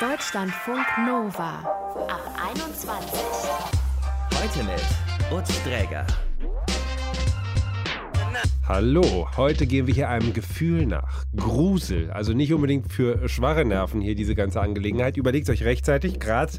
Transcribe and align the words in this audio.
Deutschlandfunk 0.00 0.86
Nova 1.04 1.58
ab 2.08 2.22
21. 2.52 3.20
Heute 4.32 4.62
mit 4.62 5.36
Utz 5.36 5.60
Dräger. 5.64 6.06
Hallo, 8.64 9.26
heute 9.36 9.66
gehen 9.66 9.88
wir 9.88 9.94
hier 9.94 10.08
einem 10.08 10.32
Gefühl 10.32 10.86
nach. 10.86 11.24
Grusel. 11.34 12.12
Also 12.12 12.32
nicht 12.32 12.52
unbedingt 12.52 12.92
für 12.92 13.28
schwache 13.28 13.64
Nerven 13.64 14.00
hier 14.00 14.14
diese 14.14 14.36
ganze 14.36 14.60
Angelegenheit. 14.60 15.16
Überlegt 15.16 15.50
euch 15.50 15.64
rechtzeitig. 15.64 16.20
Gerade 16.20 16.52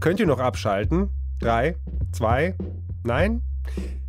könnt 0.00 0.18
ihr 0.18 0.26
noch 0.26 0.40
abschalten. 0.40 1.10
Drei, 1.38 1.76
zwei, 2.12 2.54
nein? 3.04 3.42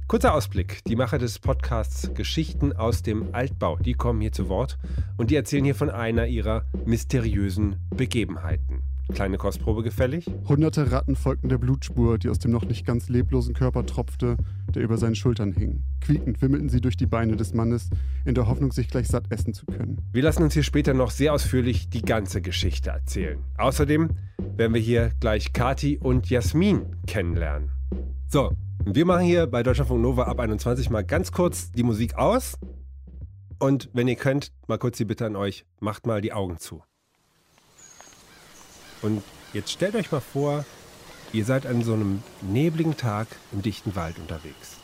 Kurzer 0.08 0.34
Ausblick. 0.34 0.86
Die 0.86 0.96
Macher 0.96 1.18
des 1.18 1.38
Podcasts 1.40 2.14
Geschichten 2.14 2.72
aus 2.72 3.04
dem 3.04 3.36
Altbau, 3.36 3.76
die 3.76 3.94
kommen 3.94 4.22
hier 4.22 4.32
zu 4.32 4.48
Wort 4.48 4.78
und 5.18 5.30
die 5.32 5.36
erzählen 5.36 5.66
hier 5.66 5.76
von 5.76 5.90
einer 5.90 6.28
ihrer 6.28 6.64
mysteriösen 6.86 7.76
Begebenheiten. 7.94 8.77
Kleine 9.14 9.38
Kostprobe 9.38 9.84
gefällig? 9.84 10.26
Hunderte 10.48 10.92
Ratten 10.92 11.16
folgten 11.16 11.50
der 11.50 11.58
Blutspur, 11.58 12.18
die 12.18 12.30
aus 12.30 12.40
dem 12.40 12.52
noch 12.52 12.66
nicht 12.66 12.86
ganz 12.86 13.10
leblosen 13.10 13.54
Körper 13.54 13.86
tropfte, 13.86 14.38
der 14.76 14.84
über 14.84 14.98
seinen 14.98 15.16
Schultern 15.16 15.54
hing. 15.54 15.84
Quiekend 16.02 16.42
wimmelten 16.42 16.70
sie 16.70 16.82
durch 16.82 16.98
die 16.98 17.06
Beine 17.06 17.36
des 17.36 17.54
Mannes, 17.54 17.90
in 18.26 18.36
der 18.36 18.48
Hoffnung, 18.48 18.72
sich 18.72 18.90
gleich 18.90 19.08
satt 19.08 19.32
essen 19.32 19.54
zu 19.54 19.66
können. 19.66 20.02
Wir 20.12 20.24
lassen 20.24 20.44
uns 20.44 20.54
hier 20.54 20.64
später 20.64 20.94
noch 20.94 21.12
sehr 21.12 21.34
ausführlich 21.34 21.90
die 21.90 22.02
ganze 22.02 22.42
Geschichte 22.42 22.90
erzählen. 22.90 23.40
Außerdem 23.58 24.10
werden 24.56 24.74
wir 24.74 24.82
hier 24.82 25.12
gleich 25.20 25.54
Kati 25.54 25.98
und 25.98 26.30
Jasmin 26.30 26.86
kennenlernen. 27.08 27.72
So, 28.28 28.52
wir 28.86 29.06
machen 29.06 29.26
hier 29.26 29.48
bei 29.48 29.64
Deutschlandfunk 29.64 30.02
Nova 30.02 30.24
ab 30.24 30.40
21 30.40 30.90
mal 30.90 31.04
ganz 31.04 31.32
kurz 31.32 31.72
die 31.72 31.84
Musik 31.84 32.16
aus. 32.16 32.58
Und 33.60 33.90
wenn 33.94 34.08
ihr 34.08 34.16
könnt, 34.16 34.52
mal 34.68 34.78
kurz 34.78 34.98
die 34.98 35.06
Bitte 35.06 35.26
an 35.26 35.36
euch, 35.36 35.66
macht 35.80 36.06
mal 36.06 36.22
die 36.22 36.34
Augen 36.34 36.58
zu. 36.58 36.84
Und 39.02 39.24
jetzt 39.54 39.72
stellt 39.72 39.96
euch 39.96 40.12
mal 40.12 40.22
vor, 40.22 40.66
ihr 41.34 41.46
seid 41.46 41.66
an 41.66 41.84
so 41.84 41.94
einem 41.94 42.24
nebligen 42.42 42.98
Tag 42.98 43.28
im 43.52 43.62
dichten 43.62 43.96
Wald 43.96 44.18
unterwegs. 44.20 44.78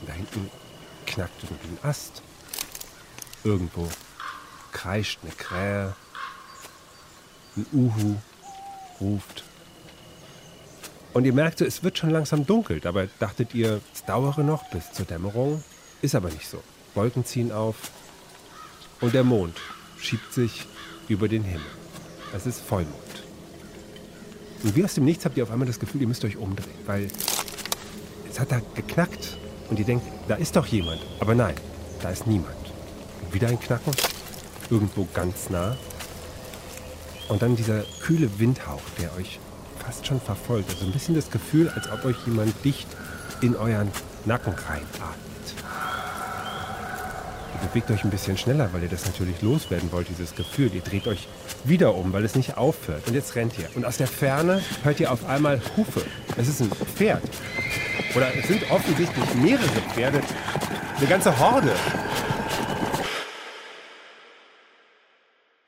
Und 0.00 0.08
da 0.08 0.12
hinten 0.14 0.50
knackt 1.06 1.42
irgendwie 1.42 1.68
ein 1.68 1.88
Ast. 1.88 2.22
Irgendwo 3.44 3.88
kreischt 4.72 5.20
eine 5.22 5.32
Krähe. 5.32 5.94
Ein 7.56 7.66
Uhu 7.72 8.16
ruft. 9.00 9.44
Und 11.12 11.26
ihr 11.26 11.34
merkt 11.34 11.58
so, 11.58 11.64
es 11.64 11.82
wird 11.82 11.98
schon 11.98 12.10
langsam 12.10 12.46
dunkel. 12.46 12.80
Dabei 12.80 13.08
dachtet 13.18 13.54
ihr, 13.54 13.80
es 13.92 14.04
dauere 14.04 14.42
noch 14.42 14.68
bis 14.70 14.92
zur 14.92 15.04
Dämmerung. 15.04 15.62
Ist 16.00 16.14
aber 16.14 16.30
nicht 16.30 16.48
so. 16.48 16.62
Wolken 16.94 17.24
ziehen 17.24 17.52
auf 17.52 17.76
und 19.00 19.14
der 19.14 19.24
Mond 19.24 19.56
schiebt 19.98 20.32
sich 20.32 20.66
über 21.08 21.28
den 21.28 21.44
Himmel. 21.44 21.81
Es 22.34 22.46
ist 22.46 22.60
Vollmond. 22.60 22.94
Und 24.62 24.76
wie 24.76 24.84
aus 24.84 24.94
dem 24.94 25.04
Nichts 25.04 25.24
habt 25.24 25.36
ihr 25.36 25.42
auf 25.42 25.50
einmal 25.50 25.66
das 25.66 25.78
Gefühl, 25.78 26.00
ihr 26.00 26.08
müsst 26.08 26.24
euch 26.24 26.36
umdrehen, 26.36 26.70
weil 26.86 27.08
es 28.30 28.40
hat 28.40 28.52
da 28.52 28.60
geknackt 28.74 29.36
und 29.68 29.78
ihr 29.78 29.84
denkt, 29.84 30.06
da 30.28 30.36
ist 30.36 30.56
doch 30.56 30.66
jemand. 30.66 31.00
Aber 31.20 31.34
nein, 31.34 31.54
da 32.00 32.10
ist 32.10 32.26
niemand. 32.26 32.56
Und 33.22 33.34
wieder 33.34 33.48
ein 33.48 33.60
Knacken, 33.60 33.92
irgendwo 34.70 35.06
ganz 35.12 35.50
nah. 35.50 35.76
Und 37.28 37.42
dann 37.42 37.56
dieser 37.56 37.82
kühle 38.02 38.38
Windhauch, 38.38 38.82
der 39.00 39.14
euch 39.16 39.38
fast 39.84 40.06
schon 40.06 40.20
verfolgt. 40.20 40.70
Also 40.70 40.86
ein 40.86 40.92
bisschen 40.92 41.14
das 41.14 41.30
Gefühl, 41.30 41.68
als 41.70 41.90
ob 41.90 42.04
euch 42.04 42.16
jemand 42.26 42.54
dicht 42.64 42.88
in 43.40 43.56
euren 43.56 43.90
Nacken 44.24 44.54
reinatmet. 44.54 45.31
Bewegt 47.72 47.90
euch 47.90 48.04
ein 48.04 48.10
bisschen 48.10 48.36
schneller, 48.36 48.70
weil 48.74 48.82
ihr 48.82 48.90
das 48.90 49.06
natürlich 49.06 49.40
loswerden 49.40 49.90
wollt, 49.92 50.06
dieses 50.10 50.34
Gefühl. 50.34 50.70
Ihr 50.74 50.82
dreht 50.82 51.06
euch 51.06 51.26
wieder 51.64 51.94
um, 51.94 52.12
weil 52.12 52.22
es 52.22 52.34
nicht 52.34 52.58
aufhört. 52.58 53.08
Und 53.08 53.14
jetzt 53.14 53.34
rennt 53.34 53.58
ihr. 53.58 53.66
Und 53.74 53.86
aus 53.86 53.96
der 53.96 54.08
Ferne 54.08 54.60
hört 54.82 55.00
ihr 55.00 55.10
auf 55.10 55.24
einmal 55.24 55.58
Hufe. 55.74 56.02
Es 56.36 56.48
ist 56.48 56.60
ein 56.60 56.68
Pferd. 56.68 57.22
Oder 58.14 58.28
es 58.36 58.46
sind 58.46 58.70
offensichtlich 58.70 59.34
mehrere 59.36 59.80
Pferde. 59.94 60.20
Eine 60.98 61.06
ganze 61.06 61.38
Horde. 61.38 61.72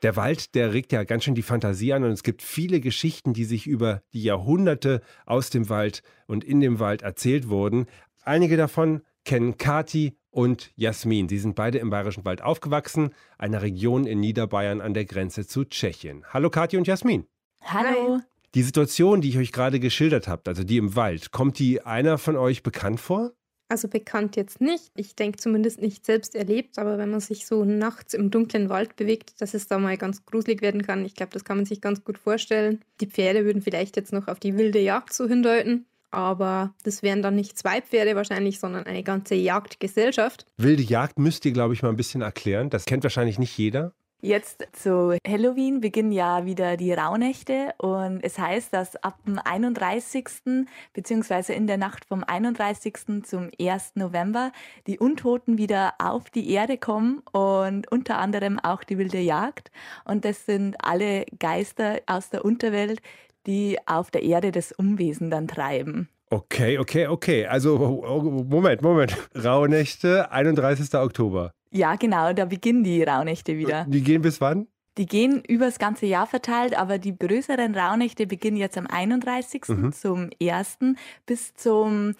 Der 0.03 0.15
Wald, 0.15 0.53
der 0.53 0.73
regt 0.73 0.91
ja 0.91 1.05
ganz 1.05 1.23
schön 1.23 1.33
die 1.33 1.41
Fantasie 1.41 1.91
an 1.91 2.03
und 2.03 2.11
es 2.11 2.21
gibt 2.21 2.43
viele 2.43 2.81
Geschichten, 2.81 3.33
die 3.33 3.45
sich 3.45 3.65
über 3.65 4.03
die 4.13 4.21
Jahrhunderte 4.21 5.01
aus 5.25 5.49
dem 5.49 5.69
Wald 5.69 6.03
und 6.27 6.43
in 6.43 6.59
dem 6.59 6.77
Wald 6.77 7.01
erzählt 7.01 7.49
wurden. 7.49 7.87
Einige 8.21 8.57
davon 8.57 9.01
kennen 9.23 9.57
Kati 9.57 10.15
und 10.35 10.71
Jasmin. 10.75 11.29
Sie 11.29 11.37
sind 11.37 11.55
beide 11.55 11.77
im 11.77 11.89
Bayerischen 11.89 12.25
Wald 12.25 12.41
aufgewachsen, 12.41 13.11
einer 13.37 13.61
Region 13.61 14.05
in 14.05 14.19
Niederbayern 14.19 14.81
an 14.81 14.93
der 14.93 15.05
Grenze 15.05 15.47
zu 15.47 15.63
Tschechien. 15.63 16.25
Hallo 16.29 16.49
Kati 16.49 16.75
und 16.75 16.87
Jasmin. 16.87 17.25
Hallo. 17.61 18.19
Die 18.53 18.63
Situation, 18.63 19.21
die 19.21 19.29
ich 19.29 19.37
euch 19.37 19.53
gerade 19.53 19.79
geschildert 19.79 20.27
habe, 20.27 20.43
also 20.47 20.63
die 20.63 20.77
im 20.77 20.95
Wald, 20.95 21.31
kommt 21.31 21.57
die 21.57 21.81
einer 21.81 22.17
von 22.17 22.35
euch 22.35 22.63
bekannt 22.63 22.99
vor? 22.99 23.31
Also 23.69 23.87
bekannt 23.87 24.35
jetzt 24.35 24.61
nicht. 24.61 24.91
Ich 24.95 25.15
denke 25.15 25.39
zumindest 25.39 25.81
nicht 25.81 26.05
selbst 26.05 26.35
erlebt, 26.35 26.77
aber 26.77 26.97
wenn 26.97 27.09
man 27.09 27.21
sich 27.21 27.47
so 27.47 27.63
nachts 27.63 28.13
im 28.13 28.29
dunklen 28.29 28.69
Wald 28.69 28.95
bewegt, 28.97 29.41
dass 29.41 29.53
es 29.53 29.67
da 29.67 29.79
mal 29.79 29.97
ganz 29.97 30.25
gruselig 30.25 30.61
werden 30.61 30.83
kann, 30.83 31.05
ich 31.05 31.15
glaube, 31.15 31.31
das 31.31 31.45
kann 31.45 31.57
man 31.57 31.65
sich 31.65 31.81
ganz 31.81 32.03
gut 32.03 32.17
vorstellen. 32.17 32.81
Die 33.01 33.07
Pferde 33.07 33.45
würden 33.45 33.61
vielleicht 33.61 33.95
jetzt 33.95 34.13
noch 34.13 34.27
auf 34.27 34.39
die 34.39 34.57
wilde 34.57 34.79
Jagd 34.79 35.13
so 35.13 35.27
hindeuten, 35.27 35.85
aber 36.15 36.73
das 36.83 37.03
wären 37.03 37.21
dann 37.21 37.35
nicht 37.35 37.57
zwei 37.57 37.81
Pferde 37.81 38.15
wahrscheinlich, 38.15 38.59
sondern 38.59 38.85
eine 38.85 39.03
ganze 39.03 39.35
Jagdgesellschaft. 39.35 40.45
Wilde 40.57 40.83
Jagd 40.83 41.19
müsst 41.19 41.45
ihr, 41.45 41.51
glaube 41.51 41.73
ich, 41.73 41.83
mal 41.83 41.89
ein 41.89 41.97
bisschen 41.97 42.21
erklären. 42.21 42.69
Das 42.69 42.85
kennt 42.85 43.03
wahrscheinlich 43.03 43.37
nicht 43.37 43.57
jeder. 43.57 43.93
Jetzt 44.21 44.65
zu 44.71 45.15
Halloween 45.27 45.81
beginnen 45.81 46.11
ja 46.11 46.45
wieder 46.45 46.77
die 46.77 46.93
Rauhnächte 46.93 47.75
und 47.77 48.21
es 48.23 48.39
heißt, 48.39 48.73
dass 48.73 48.95
ab 49.03 49.19
dem 49.27 49.37
31. 49.37 50.65
beziehungsweise 50.93 51.53
in 51.53 51.67
der 51.67 51.77
Nacht 51.77 52.05
vom 52.05 52.23
31. 52.23 53.23
zum 53.23 53.51
1. 53.61 53.91
November 53.95 54.51
die 54.87 54.97
Untoten 54.97 55.59
wieder 55.59 55.93
auf 55.99 56.31
die 56.31 56.49
Erde 56.49 56.79
kommen 56.79 57.21
und 57.33 57.91
unter 57.91 58.17
anderem 58.17 58.57
auch 58.57 58.83
die 58.83 58.97
wilde 58.97 59.19
Jagd. 59.19 59.69
Und 60.05 60.25
das 60.25 60.47
sind 60.47 60.75
alle 60.83 61.25
Geister 61.37 61.99
aus 62.07 62.31
der 62.31 62.45
Unterwelt, 62.45 63.01
die 63.45 63.77
auf 63.85 64.11
der 64.11 64.23
Erde 64.23 64.51
das 64.51 64.71
Unwesen 64.71 65.29
dann 65.29 65.47
treiben. 65.47 66.09
Okay, 66.29 66.79
okay, 66.79 67.07
okay. 67.07 67.45
Also, 67.45 67.77
Moment, 67.77 68.81
Moment. 68.81 69.15
Rauhnächte, 69.35 70.31
31. 70.31 70.93
Oktober. 70.95 71.51
Ja, 71.71 71.95
genau, 71.95 72.33
da 72.33 72.45
beginnen 72.45 72.83
die 72.83 73.03
Rauhnächte 73.03 73.57
wieder. 73.57 73.85
Die 73.87 74.01
gehen 74.01 74.21
bis 74.21 74.41
wann? 74.41 74.67
Die 74.97 75.05
gehen 75.05 75.43
übers 75.45 75.77
ganze 75.77 76.05
Jahr 76.05 76.25
verteilt, 76.25 76.77
aber 76.77 76.97
die 76.97 77.17
größeren 77.17 77.75
Rauhnächte 77.75 78.27
beginnen 78.27 78.57
jetzt 78.57 78.77
am 78.77 78.87
31. 78.87 79.67
Mhm. 79.67 79.91
zum 79.91 80.29
1. 80.41 80.77
bis 81.25 81.53
zum 81.53 82.15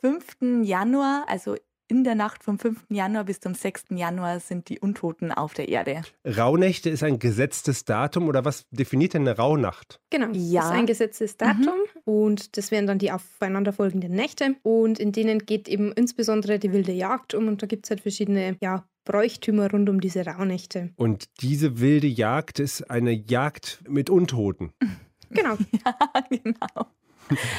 5. 0.00 0.64
Januar, 0.64 1.24
also 1.28 1.56
in 1.88 2.04
der 2.04 2.14
Nacht 2.14 2.42
vom 2.42 2.58
5. 2.58 2.86
Januar 2.88 3.24
bis 3.24 3.40
zum 3.40 3.54
6. 3.54 3.84
Januar 3.90 4.40
sind 4.40 4.68
die 4.68 4.80
Untoten 4.80 5.32
auf 5.32 5.54
der 5.54 5.68
Erde. 5.68 6.02
Rauhnächte 6.24 6.90
ist 6.90 7.02
ein 7.02 7.18
gesetztes 7.18 7.84
Datum 7.84 8.28
oder 8.28 8.44
was 8.44 8.66
definiert 8.70 9.14
denn 9.14 9.22
eine 9.22 9.36
Rauhnacht? 9.36 10.00
Genau, 10.10 10.28
ja. 10.32 10.60
das 10.60 10.70
ist 10.70 10.76
ein 10.76 10.86
gesetztes 10.86 11.36
Datum 11.36 11.64
mhm. 11.64 12.00
und 12.04 12.56
das 12.56 12.70
wären 12.70 12.86
dann 12.86 12.98
die 12.98 13.12
aufeinanderfolgenden 13.12 14.12
Nächte 14.12 14.56
und 14.62 14.98
in 14.98 15.12
denen 15.12 15.40
geht 15.46 15.68
eben 15.68 15.92
insbesondere 15.92 16.58
die 16.58 16.72
wilde 16.72 16.92
Jagd 16.92 17.34
um 17.34 17.48
und 17.48 17.62
da 17.62 17.66
gibt 17.66 17.86
es 17.86 17.90
halt 17.90 18.00
verschiedene 18.00 18.56
ja, 18.60 18.84
Bräuchtümer 19.04 19.70
rund 19.70 19.88
um 19.88 20.00
diese 20.00 20.26
Rauhnächte. 20.26 20.90
Und 20.96 21.40
diese 21.40 21.80
wilde 21.80 22.08
Jagd 22.08 22.58
ist 22.58 22.90
eine 22.90 23.12
Jagd 23.12 23.82
mit 23.88 24.10
Untoten. 24.10 24.72
Genau. 25.30 25.56
ja, 25.84 25.96
genau. 26.28 26.90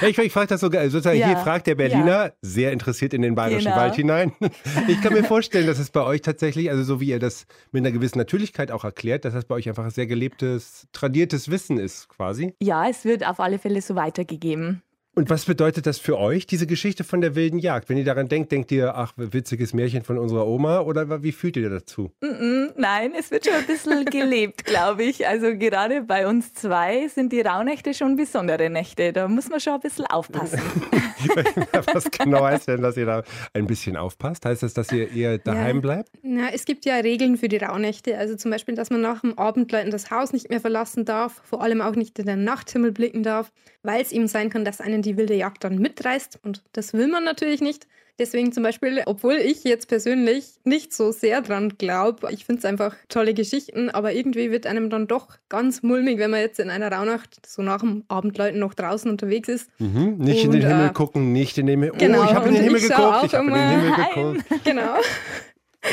Ich, 0.01 0.17
ich 0.17 0.31
frage 0.31 0.47
das 0.47 0.61
sogar, 0.61 0.83
sozusagen, 0.89 1.19
ja. 1.19 1.27
hier 1.27 1.37
fragt 1.37 1.67
der 1.67 1.75
Berliner, 1.75 2.25
ja. 2.25 2.31
sehr 2.41 2.71
interessiert 2.71 3.13
in 3.13 3.21
den 3.21 3.35
bayerischen 3.35 3.65
genau. 3.65 3.77
Wald 3.77 3.95
hinein. 3.95 4.31
Ich 4.87 5.01
kann 5.01 5.13
mir 5.13 5.23
vorstellen, 5.23 5.67
dass 5.67 5.79
es 5.79 5.89
bei 5.89 6.01
euch 6.01 6.21
tatsächlich, 6.21 6.69
also 6.69 6.83
so 6.83 7.01
wie 7.01 7.09
ihr 7.09 7.19
das 7.19 7.45
mit 7.71 7.81
einer 7.81 7.91
gewissen 7.91 8.17
Natürlichkeit 8.17 8.71
auch 8.71 8.83
erklärt, 8.83 9.25
dass 9.25 9.33
das 9.33 9.45
bei 9.45 9.55
euch 9.55 9.67
einfach 9.67 9.83
ein 9.83 9.89
sehr 9.91 10.07
gelebtes, 10.07 10.87
tradiertes 10.91 11.49
Wissen 11.49 11.77
ist 11.77 12.07
quasi. 12.09 12.53
Ja, 12.61 12.87
es 12.89 13.05
wird 13.05 13.25
auf 13.27 13.39
alle 13.39 13.59
Fälle 13.59 13.81
so 13.81 13.95
weitergegeben. 13.95 14.81
Und 15.17 15.31
was 15.31 15.45
bedeutet 15.45 15.87
das 15.87 15.97
für 15.97 16.19
euch, 16.19 16.45
diese 16.45 16.67
Geschichte 16.67 17.03
von 17.03 17.21
der 17.21 17.33
wilden 17.33 17.57
Jagd? 17.57 17.89
Wenn 17.89 17.97
ihr 17.97 18.05
daran 18.05 18.29
denkt, 18.29 18.51
denkt 18.51 18.71
ihr, 18.71 18.93
ach, 18.93 19.13
witziges 19.15 19.73
Märchen 19.73 20.03
von 20.03 20.19
unserer 20.19 20.45
Oma 20.45 20.81
oder 20.81 21.23
wie 21.23 21.31
fühlt 21.31 21.57
ihr 21.57 21.71
dazu? 21.71 22.11
Nein, 22.21 23.13
es 23.17 23.31
wird 23.31 23.45
schon 23.45 23.55
ein 23.55 23.65
bisschen 23.65 24.05
gelebt, 24.11 24.63
glaube 24.63 25.01
ich. 25.01 25.27
Also 25.27 25.57
gerade 25.57 26.03
bei 26.03 26.27
uns 26.27 26.53
zwei 26.53 27.07
sind 27.07 27.33
die 27.33 27.41
Rauhnächte 27.41 27.95
schon 27.95 28.15
besondere 28.15 28.69
Nächte. 28.69 29.11
Da 29.11 29.27
muss 29.27 29.49
man 29.49 29.59
schon 29.59 29.73
ein 29.73 29.79
bisschen 29.79 30.05
aufpassen. 30.05 30.61
was 31.93 32.11
genau 32.11 32.43
heißt 32.43 32.67
denn, 32.67 32.83
dass 32.83 32.95
ihr 32.95 33.07
da 33.07 33.23
ein 33.53 33.65
bisschen 33.65 33.97
aufpasst? 33.97 34.45
Heißt 34.45 34.61
das, 34.61 34.75
dass 34.75 34.91
ihr 34.91 35.11
eher 35.11 35.39
daheim 35.39 35.77
ja. 35.77 35.81
bleibt? 35.81 36.09
Na, 36.21 36.49
es 36.53 36.65
gibt 36.65 36.85
ja 36.85 36.97
Regeln 36.97 37.37
für 37.37 37.47
die 37.47 37.57
Rauhnächte. 37.57 38.19
Also 38.19 38.35
zum 38.35 38.51
Beispiel, 38.51 38.75
dass 38.75 38.91
man 38.91 39.01
nach 39.01 39.21
dem 39.21 39.35
Abendläuten 39.35 39.89
das 39.89 40.11
Haus 40.11 40.31
nicht 40.31 40.51
mehr 40.51 40.61
verlassen 40.61 41.05
darf, 41.05 41.41
vor 41.43 41.63
allem 41.63 41.81
auch 41.81 41.95
nicht 41.95 42.19
in 42.19 42.27
den 42.27 42.43
Nachthimmel 42.43 42.91
blicken 42.91 43.23
darf, 43.23 43.51
weil 43.81 44.01
es 44.01 44.11
eben 44.11 44.27
sein 44.27 44.51
kann, 44.51 44.63
dass 44.63 44.79
einen 44.79 45.01
die 45.01 45.06
die 45.07 45.17
wilde 45.17 45.33
Jagd 45.33 45.63
dann 45.63 45.77
mitreißt. 45.79 46.39
Und 46.43 46.63
das 46.73 46.93
will 46.93 47.07
man 47.07 47.23
natürlich 47.23 47.61
nicht. 47.61 47.87
Deswegen 48.19 48.51
zum 48.51 48.63
Beispiel, 48.63 49.03
obwohl 49.05 49.35
ich 49.35 49.63
jetzt 49.63 49.87
persönlich 49.87 50.45
nicht 50.63 50.91
so 50.91 51.11
sehr 51.11 51.41
dran 51.41 51.77
glaube, 51.77 52.27
ich 52.31 52.45
finde 52.45 52.59
es 52.59 52.65
einfach 52.65 52.95
tolle 53.09 53.35
Geschichten, 53.35 53.91
aber 53.91 54.11
irgendwie 54.11 54.49
wird 54.49 54.65
einem 54.65 54.89
dann 54.89 55.07
doch 55.07 55.37
ganz 55.49 55.83
mulmig, 55.83 56.17
wenn 56.17 56.31
man 56.31 56.39
jetzt 56.39 56.59
in 56.59 56.71
einer 56.71 56.91
Rauhnacht 56.91 57.45
so 57.45 57.61
nach 57.61 57.81
dem 57.81 58.05
Abendleuten 58.07 58.59
noch 58.59 58.73
draußen 58.73 59.11
unterwegs 59.11 59.49
ist. 59.49 59.69
Mhm, 59.77 60.15
nicht 60.17 60.47
und, 60.47 60.55
in 60.55 60.61
den 60.61 60.69
Himmel 60.69 60.87
äh, 60.87 60.93
gucken, 60.93 61.31
nicht 61.31 61.59
in 61.59 61.67
den 61.67 61.79
Himmel. 61.79 61.99
Genau, 61.99 62.21
oh, 62.21 62.25
ich 62.25 62.33
habe 62.33 62.47
in 62.47 62.55
den 62.55 62.63
Himmel 62.63 62.81
geguckt. 62.81 63.25
Ich 63.25 63.35
habe 63.35 63.47
in 63.49 63.53
den 63.53 63.69
Himmel 63.69 63.91
geguckt. 63.91 64.45
Genau. 64.63 64.95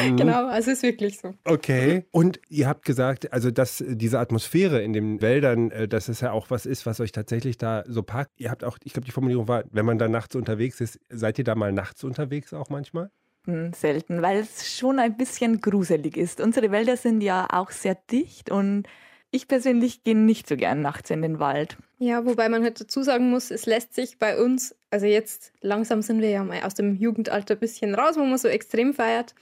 Mhm. 0.02 0.16
Genau, 0.16 0.46
also 0.46 0.70
es 0.70 0.78
ist 0.78 0.82
wirklich 0.82 1.18
so. 1.18 1.34
Okay. 1.44 2.04
Und 2.10 2.40
ihr 2.48 2.68
habt 2.68 2.84
gesagt, 2.84 3.32
also 3.32 3.50
dass 3.50 3.82
diese 3.86 4.18
Atmosphäre 4.18 4.82
in 4.82 4.92
den 4.92 5.20
Wäldern, 5.20 5.70
äh, 5.70 5.88
dass 5.88 6.08
es 6.08 6.20
ja 6.20 6.32
auch 6.32 6.50
was 6.50 6.66
ist, 6.66 6.86
was 6.86 7.00
euch 7.00 7.12
tatsächlich 7.12 7.58
da 7.58 7.84
so 7.86 8.02
packt. 8.02 8.32
Ihr 8.38 8.50
habt 8.50 8.64
auch, 8.64 8.78
ich 8.84 8.92
glaube, 8.92 9.06
die 9.06 9.12
Formulierung 9.12 9.48
war, 9.48 9.64
wenn 9.70 9.84
man 9.86 9.98
da 9.98 10.08
nachts 10.08 10.36
unterwegs 10.36 10.80
ist, 10.80 10.98
seid 11.08 11.38
ihr 11.38 11.44
da 11.44 11.54
mal 11.54 11.72
nachts 11.72 12.04
unterwegs 12.04 12.52
auch 12.52 12.70
manchmal? 12.70 13.10
Hm, 13.46 13.72
selten, 13.74 14.22
weil 14.22 14.38
es 14.38 14.74
schon 14.74 14.98
ein 14.98 15.16
bisschen 15.16 15.60
gruselig 15.60 16.16
ist. 16.16 16.40
Unsere 16.40 16.70
Wälder 16.70 16.96
sind 16.96 17.20
ja 17.20 17.46
auch 17.50 17.70
sehr 17.70 17.96
dicht 18.10 18.50
und 18.50 18.84
ich 19.30 19.48
persönlich 19.48 20.04
gehe 20.04 20.16
nicht 20.16 20.48
so 20.48 20.56
gern 20.56 20.80
nachts 20.80 21.10
in 21.10 21.20
den 21.20 21.40
Wald. 21.40 21.76
Ja, 21.98 22.24
wobei 22.24 22.48
man 22.48 22.62
halt 22.62 22.80
dazu 22.80 23.02
sagen 23.02 23.30
muss, 23.30 23.50
es 23.50 23.66
lässt 23.66 23.92
sich 23.94 24.18
bei 24.18 24.40
uns, 24.40 24.76
also 24.90 25.06
jetzt 25.06 25.52
langsam 25.60 26.02
sind 26.02 26.22
wir 26.22 26.30
ja 26.30 26.44
mal 26.44 26.62
aus 26.62 26.74
dem 26.74 26.94
Jugendalter 26.94 27.54
ein 27.54 27.60
bisschen 27.60 27.94
raus, 27.94 28.16
wo 28.16 28.24
man 28.24 28.38
so 28.38 28.48
extrem 28.48 28.94
feiert. 28.94 29.34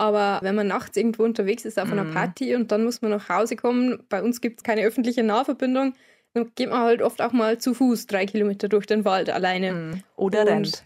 Aber 0.00 0.38
wenn 0.40 0.54
man 0.54 0.66
nachts 0.66 0.96
irgendwo 0.96 1.24
unterwegs 1.24 1.66
ist 1.66 1.78
auf 1.78 1.92
einer 1.92 2.04
mhm. 2.04 2.14
Party 2.14 2.54
und 2.54 2.72
dann 2.72 2.84
muss 2.84 3.02
man 3.02 3.10
nach 3.10 3.28
Hause 3.28 3.54
kommen, 3.54 4.02
bei 4.08 4.22
uns 4.22 4.40
gibt 4.40 4.60
es 4.60 4.64
keine 4.64 4.80
öffentliche 4.80 5.22
Nahverbindung, 5.22 5.92
dann 6.32 6.52
geht 6.54 6.70
man 6.70 6.80
halt 6.80 7.02
oft 7.02 7.20
auch 7.20 7.32
mal 7.32 7.58
zu 7.58 7.74
Fuß 7.74 8.06
drei 8.06 8.24
Kilometer 8.24 8.70
durch 8.70 8.86
den 8.86 9.04
Wald 9.04 9.28
alleine. 9.28 9.72
Mhm. 9.72 10.02
Oder 10.16 10.40
und, 10.40 10.48
rennt. 10.48 10.84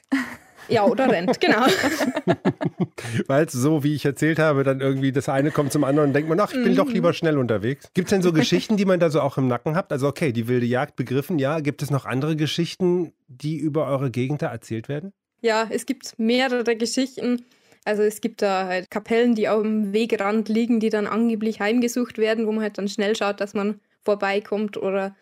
Ja, 0.67 0.85
oder 0.85 1.09
rennt, 1.09 1.41
genau. 1.41 1.65
Weil 3.29 3.45
es 3.45 3.53
so, 3.53 3.85
wie 3.85 3.95
ich 3.95 4.05
erzählt 4.05 4.41
habe, 4.41 4.65
dann 4.65 4.81
irgendwie 4.81 5.13
das 5.13 5.29
eine 5.29 5.53
kommt 5.53 5.71
zum 5.71 5.85
anderen 5.85 6.09
und 6.09 6.13
denkt 6.13 6.29
man, 6.29 6.41
ach, 6.41 6.51
ich 6.51 6.61
bin 6.61 6.73
mhm. 6.73 6.77
doch 6.77 6.91
lieber 6.91 7.13
schnell 7.13 7.39
unterwegs. 7.39 7.91
Gibt 7.95 8.09
es 8.09 8.11
denn 8.11 8.23
so 8.23 8.33
Geschichten, 8.33 8.77
die 8.77 8.85
man 8.85 8.99
da 8.99 9.11
so 9.11 9.21
auch 9.21 9.39
im 9.39 9.47
Nacken 9.47 9.77
habt? 9.77 9.93
Also 9.93 10.09
okay, 10.09 10.33
die 10.33 10.49
wilde 10.49 10.67
Jagd 10.67 10.97
begriffen, 10.97 11.39
ja. 11.39 11.61
Gibt 11.61 11.83
es 11.83 11.91
noch 11.93 12.05
andere 12.05 12.35
Geschichten, 12.35 13.13
die 13.29 13.59
über 13.59 13.87
eure 13.87 14.11
Gegend 14.11 14.43
da 14.43 14.51
erzählt 14.51 14.89
werden? 14.89 15.13
Ja, 15.41 15.69
es 15.71 15.87
gibt 15.87 16.19
mehrere 16.19 16.75
Geschichten. 16.75 17.45
Also 17.85 18.03
es 18.03 18.21
gibt 18.21 18.41
da 18.43 18.67
halt 18.67 18.91
Kapellen, 18.91 19.35
die 19.35 19.49
am 19.49 19.93
Wegrand 19.93 20.49
liegen, 20.49 20.81
die 20.81 20.89
dann 20.89 21.07
angeblich 21.07 21.61
heimgesucht 21.61 22.19
werden, 22.19 22.47
wo 22.47 22.53
man 22.53 22.63
halt 22.63 22.79
dann 22.79 22.89
schnell 22.89 23.15
schaut, 23.15 23.41
dass 23.41 23.55
man 23.55 23.81
vorbeikommt. 24.03 24.77
Oder 24.77 25.15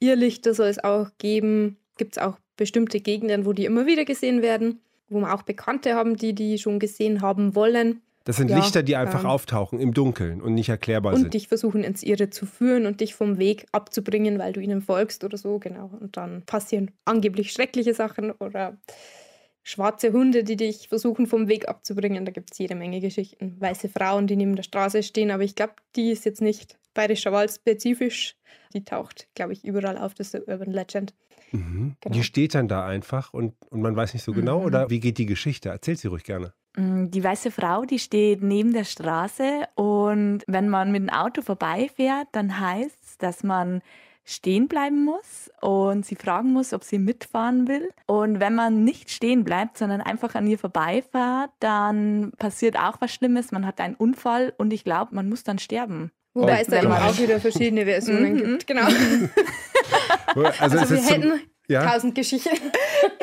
Irrlichter 0.00 0.54
soll 0.54 0.68
es 0.68 0.82
auch 0.82 1.08
geben. 1.18 1.78
Gibt 1.96 2.16
es 2.16 2.22
auch 2.22 2.38
bestimmte 2.56 3.00
Gegenden, 3.00 3.46
wo 3.46 3.54
die 3.54 3.64
immer 3.64 3.86
wieder 3.86 4.04
gesehen 4.04 4.42
werden, 4.42 4.80
wo 5.08 5.20
wir 5.20 5.34
auch 5.34 5.42
Bekannte 5.42 5.94
haben, 5.94 6.16
die 6.16 6.34
die 6.34 6.58
schon 6.58 6.78
gesehen 6.78 7.22
haben 7.22 7.54
wollen. 7.54 8.02
Das 8.24 8.36
sind 8.36 8.50
ja, 8.50 8.58
Lichter, 8.58 8.82
die 8.82 8.96
einfach 8.96 9.20
ähm, 9.20 9.30
auftauchen 9.30 9.80
im 9.80 9.94
Dunkeln 9.94 10.42
und 10.42 10.54
nicht 10.54 10.68
erklärbar 10.68 11.12
und 11.12 11.18
sind. 11.18 11.26
Und 11.28 11.34
dich 11.34 11.48
versuchen 11.48 11.82
ins 11.82 12.02
Irre 12.02 12.28
zu 12.28 12.44
führen 12.44 12.84
und 12.84 13.00
dich 13.00 13.14
vom 13.14 13.38
Weg 13.38 13.66
abzubringen, 13.72 14.38
weil 14.38 14.52
du 14.52 14.60
ihnen 14.60 14.82
folgst 14.82 15.24
oder 15.24 15.38
so, 15.38 15.58
genau. 15.58 15.90
Und 15.98 16.18
dann 16.18 16.42
passieren 16.42 16.90
angeblich 17.06 17.50
schreckliche 17.50 17.94
Sachen 17.94 18.30
oder 18.32 18.76
schwarze 19.62 20.12
Hunde, 20.12 20.44
die 20.44 20.56
dich 20.56 20.88
versuchen 20.88 21.26
vom 21.26 21.48
Weg 21.48 21.68
abzubringen. 21.68 22.24
Da 22.24 22.32
gibt 22.32 22.52
es 22.52 22.58
jede 22.58 22.74
Menge 22.74 23.00
Geschichten. 23.00 23.56
Weiße 23.60 23.88
Frauen, 23.88 24.26
die 24.26 24.36
neben 24.36 24.56
der 24.56 24.62
Straße 24.62 25.02
stehen, 25.02 25.30
aber 25.30 25.42
ich 25.42 25.54
glaube, 25.54 25.74
die 25.96 26.10
ist 26.10 26.24
jetzt 26.24 26.40
nicht 26.40 26.78
bayerischer 26.94 27.32
Wald 27.32 27.50
spezifisch. 27.50 28.36
Die 28.74 28.84
taucht, 28.84 29.28
glaube 29.34 29.52
ich, 29.52 29.64
überall 29.64 29.98
auf, 29.98 30.14
das 30.14 30.34
ist 30.34 30.48
Urban 30.48 30.70
Legend. 30.70 31.14
Mhm. 31.52 31.96
Genau. 32.00 32.14
Die 32.14 32.22
steht 32.22 32.54
dann 32.54 32.68
da 32.68 32.86
einfach 32.86 33.32
und, 33.32 33.54
und 33.70 33.80
man 33.80 33.96
weiß 33.96 34.14
nicht 34.14 34.22
so 34.22 34.32
genau, 34.32 34.60
mhm. 34.60 34.66
oder 34.66 34.90
wie 34.90 35.00
geht 35.00 35.18
die 35.18 35.26
Geschichte? 35.26 35.68
Erzählt 35.68 35.98
sie 35.98 36.08
ruhig 36.08 36.24
gerne. 36.24 36.52
Mm, 36.76 37.10
die 37.10 37.24
weiße 37.24 37.50
Frau, 37.50 37.84
die 37.84 37.98
steht 37.98 38.42
neben 38.42 38.72
der 38.72 38.84
Straße 38.84 39.66
und 39.74 40.42
wenn 40.46 40.68
man 40.68 40.92
mit 40.92 41.02
dem 41.02 41.10
Auto 41.10 41.42
vorbeifährt, 41.42 42.28
dann 42.32 42.60
heißt 42.60 42.98
es, 43.02 43.18
dass 43.18 43.42
man 43.42 43.82
stehen 44.24 44.68
bleiben 44.68 45.04
muss 45.04 45.50
und 45.60 46.06
sie 46.06 46.14
fragen 46.14 46.52
muss, 46.52 46.72
ob 46.72 46.84
sie 46.84 46.98
mitfahren 46.98 47.66
will. 47.68 47.90
Und 48.06 48.40
wenn 48.40 48.54
man 48.54 48.84
nicht 48.84 49.10
stehen 49.10 49.44
bleibt, 49.44 49.78
sondern 49.78 50.00
einfach 50.00 50.34
an 50.34 50.46
ihr 50.46 50.58
vorbeifährt, 50.58 51.50
dann 51.58 52.32
passiert 52.38 52.78
auch 52.78 53.00
was 53.00 53.12
Schlimmes. 53.12 53.52
Man 53.52 53.66
hat 53.66 53.80
einen 53.80 53.94
Unfall 53.94 54.52
und 54.56 54.72
ich 54.72 54.84
glaube, 54.84 55.14
man 55.14 55.28
muss 55.28 55.42
dann 55.42 55.58
sterben. 55.58 56.12
Wobei 56.34 56.58
oh, 56.58 56.62
es 56.62 56.68
da 56.68 56.78
immer 56.78 57.04
auch 57.04 57.18
wieder 57.18 57.40
verschiedene 57.40 57.84
Versionen 57.84 58.34
mhm. 58.34 58.36
gibt. 58.36 58.66
Genau. 58.68 58.86
also, 60.60 60.78
also 60.78 60.94
wir 60.94 61.02
hätten 61.02 61.40
ja? 61.66 61.90
tausend 61.90 62.14
Geschichten. 62.14 62.56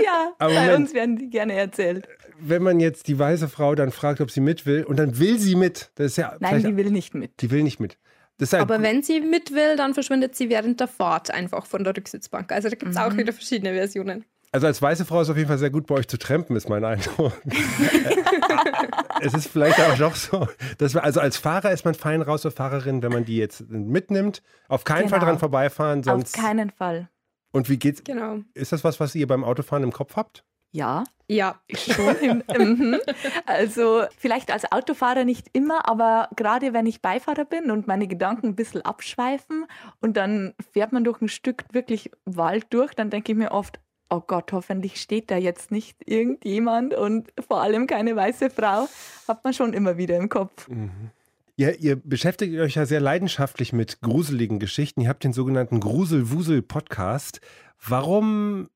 Ja, 0.03 0.33
Aber 0.37 0.53
bei 0.53 0.61
Moment, 0.61 0.79
uns 0.79 0.93
werden 0.93 1.17
die 1.17 1.29
gerne 1.29 1.53
erzählt. 1.53 2.07
Wenn 2.39 2.61
man 2.61 2.79
jetzt 2.79 3.07
die 3.07 3.17
weiße 3.17 3.47
Frau 3.47 3.75
dann 3.75 3.91
fragt, 3.91 4.21
ob 4.21 4.31
sie 4.31 4.41
mit 4.41 4.65
will, 4.65 4.83
und 4.83 4.97
dann 4.97 5.19
will 5.19 5.39
sie 5.39 5.55
mit, 5.55 5.91
das 5.95 6.07
ist 6.07 6.17
ja. 6.17 6.35
Nein, 6.39 6.63
die 6.63 6.77
will 6.77 6.91
nicht 6.91 7.13
mit. 7.13 7.41
Die 7.41 7.51
will 7.51 7.63
nicht 7.63 7.79
mit. 7.79 7.97
Deshalb, 8.39 8.61
Aber 8.61 8.81
wenn 8.81 9.01
sie 9.01 9.19
mit 9.19 9.51
will, 9.51 9.75
dann 9.75 9.93
verschwindet 9.93 10.35
sie 10.35 10.49
während 10.49 10.79
der 10.79 10.87
Fahrt 10.87 11.31
einfach 11.31 11.65
von 11.65 11.83
der 11.83 11.97
Rücksitzbank. 11.97 12.51
Also 12.51 12.69
da 12.69 12.75
gibt 12.75 12.91
es 12.91 12.97
mhm. 12.97 13.03
auch 13.03 13.17
wieder 13.17 13.33
verschiedene 13.33 13.73
Versionen. 13.73 14.25
Also 14.51 14.67
als 14.67 14.81
weiße 14.81 15.05
Frau 15.05 15.21
ist 15.21 15.27
es 15.27 15.31
auf 15.31 15.37
jeden 15.37 15.49
Fall 15.49 15.57
sehr 15.57 15.69
gut 15.69 15.87
bei 15.87 15.95
euch 15.95 16.07
zu 16.07 16.17
trampen, 16.17 16.55
ist 16.55 16.69
mein 16.69 16.83
Eindruck. 16.85 17.33
es 19.21 19.33
ist 19.33 19.49
vielleicht 19.49 19.79
auch 19.79 19.97
noch 19.97 20.15
so, 20.15 20.47
dass 20.77 20.93
man, 20.93 21.03
also 21.03 21.19
als 21.19 21.37
Fahrer 21.37 21.71
ist 21.71 21.83
man 21.83 21.95
fein 21.95 22.21
raus, 22.21 22.45
oder 22.45 22.55
Fahrerin, 22.55 23.01
wenn 23.01 23.11
man 23.11 23.25
die 23.25 23.37
jetzt 23.37 23.69
mitnimmt. 23.69 24.41
Auf 24.69 24.83
keinen 24.83 25.05
genau. 25.05 25.09
Fall 25.09 25.19
dran 25.19 25.39
vorbeifahren, 25.39 26.03
sonst. 26.03 26.35
Auf 26.35 26.43
keinen 26.43 26.69
Fall. 26.69 27.09
Und 27.51 27.69
wie 27.69 27.77
geht's? 27.77 28.03
Genau. 28.03 28.39
Ist 28.53 28.71
das 28.71 28.83
was, 28.83 28.99
was 28.99 29.15
ihr 29.15 29.27
beim 29.27 29.43
Autofahren 29.43 29.83
im 29.83 29.91
Kopf 29.91 30.15
habt? 30.15 30.45
Ja. 30.71 31.03
Ja, 31.29 31.59
schon. 31.73 32.43
Mhm. 32.57 32.97
also 33.45 34.03
vielleicht 34.17 34.51
als 34.51 34.71
Autofahrer 34.71 35.25
nicht 35.25 35.47
immer, 35.51 35.87
aber 35.87 36.29
gerade 36.35 36.73
wenn 36.73 36.85
ich 36.85 37.01
Beifahrer 37.01 37.43
bin 37.43 37.69
und 37.69 37.85
meine 37.85 38.07
Gedanken 38.07 38.47
ein 38.47 38.55
bisschen 38.55 38.81
abschweifen 38.81 39.65
und 39.99 40.15
dann 40.15 40.53
fährt 40.71 40.93
man 40.93 41.03
durch 41.03 41.21
ein 41.21 41.27
Stück 41.27 41.65
wirklich 41.73 42.11
Wald 42.25 42.67
durch, 42.69 42.93
dann 42.93 43.09
denke 43.09 43.33
ich 43.33 43.37
mir 43.37 43.51
oft, 43.51 43.79
oh 44.09 44.21
Gott, 44.21 44.53
hoffentlich 44.53 45.01
steht 45.01 45.29
da 45.29 45.37
jetzt 45.37 45.69
nicht 45.69 45.97
irgendjemand 46.05 46.93
und 46.93 47.33
vor 47.45 47.61
allem 47.61 47.87
keine 47.87 48.15
weiße 48.15 48.49
Frau, 48.49 48.87
hat 49.27 49.43
man 49.43 49.53
schon 49.53 49.73
immer 49.73 49.97
wieder 49.97 50.15
im 50.15 50.29
Kopf. 50.29 50.69
Mhm. 50.69 51.11
Ja, 51.59 51.71
ihr 51.71 51.95
beschäftigt 51.95 52.57
euch 52.59 52.75
ja 52.75 52.85
sehr 52.85 52.99
leidenschaftlich 52.99 53.73
mit 53.73 53.99
gruseligen 54.01 54.59
Geschichten. 54.59 55.01
Ihr 55.01 55.09
habt 55.09 55.23
den 55.23 55.33
sogenannten 55.33 55.79
Grusel-Wusel-Podcast. 55.79 57.41
Warum 57.83 58.69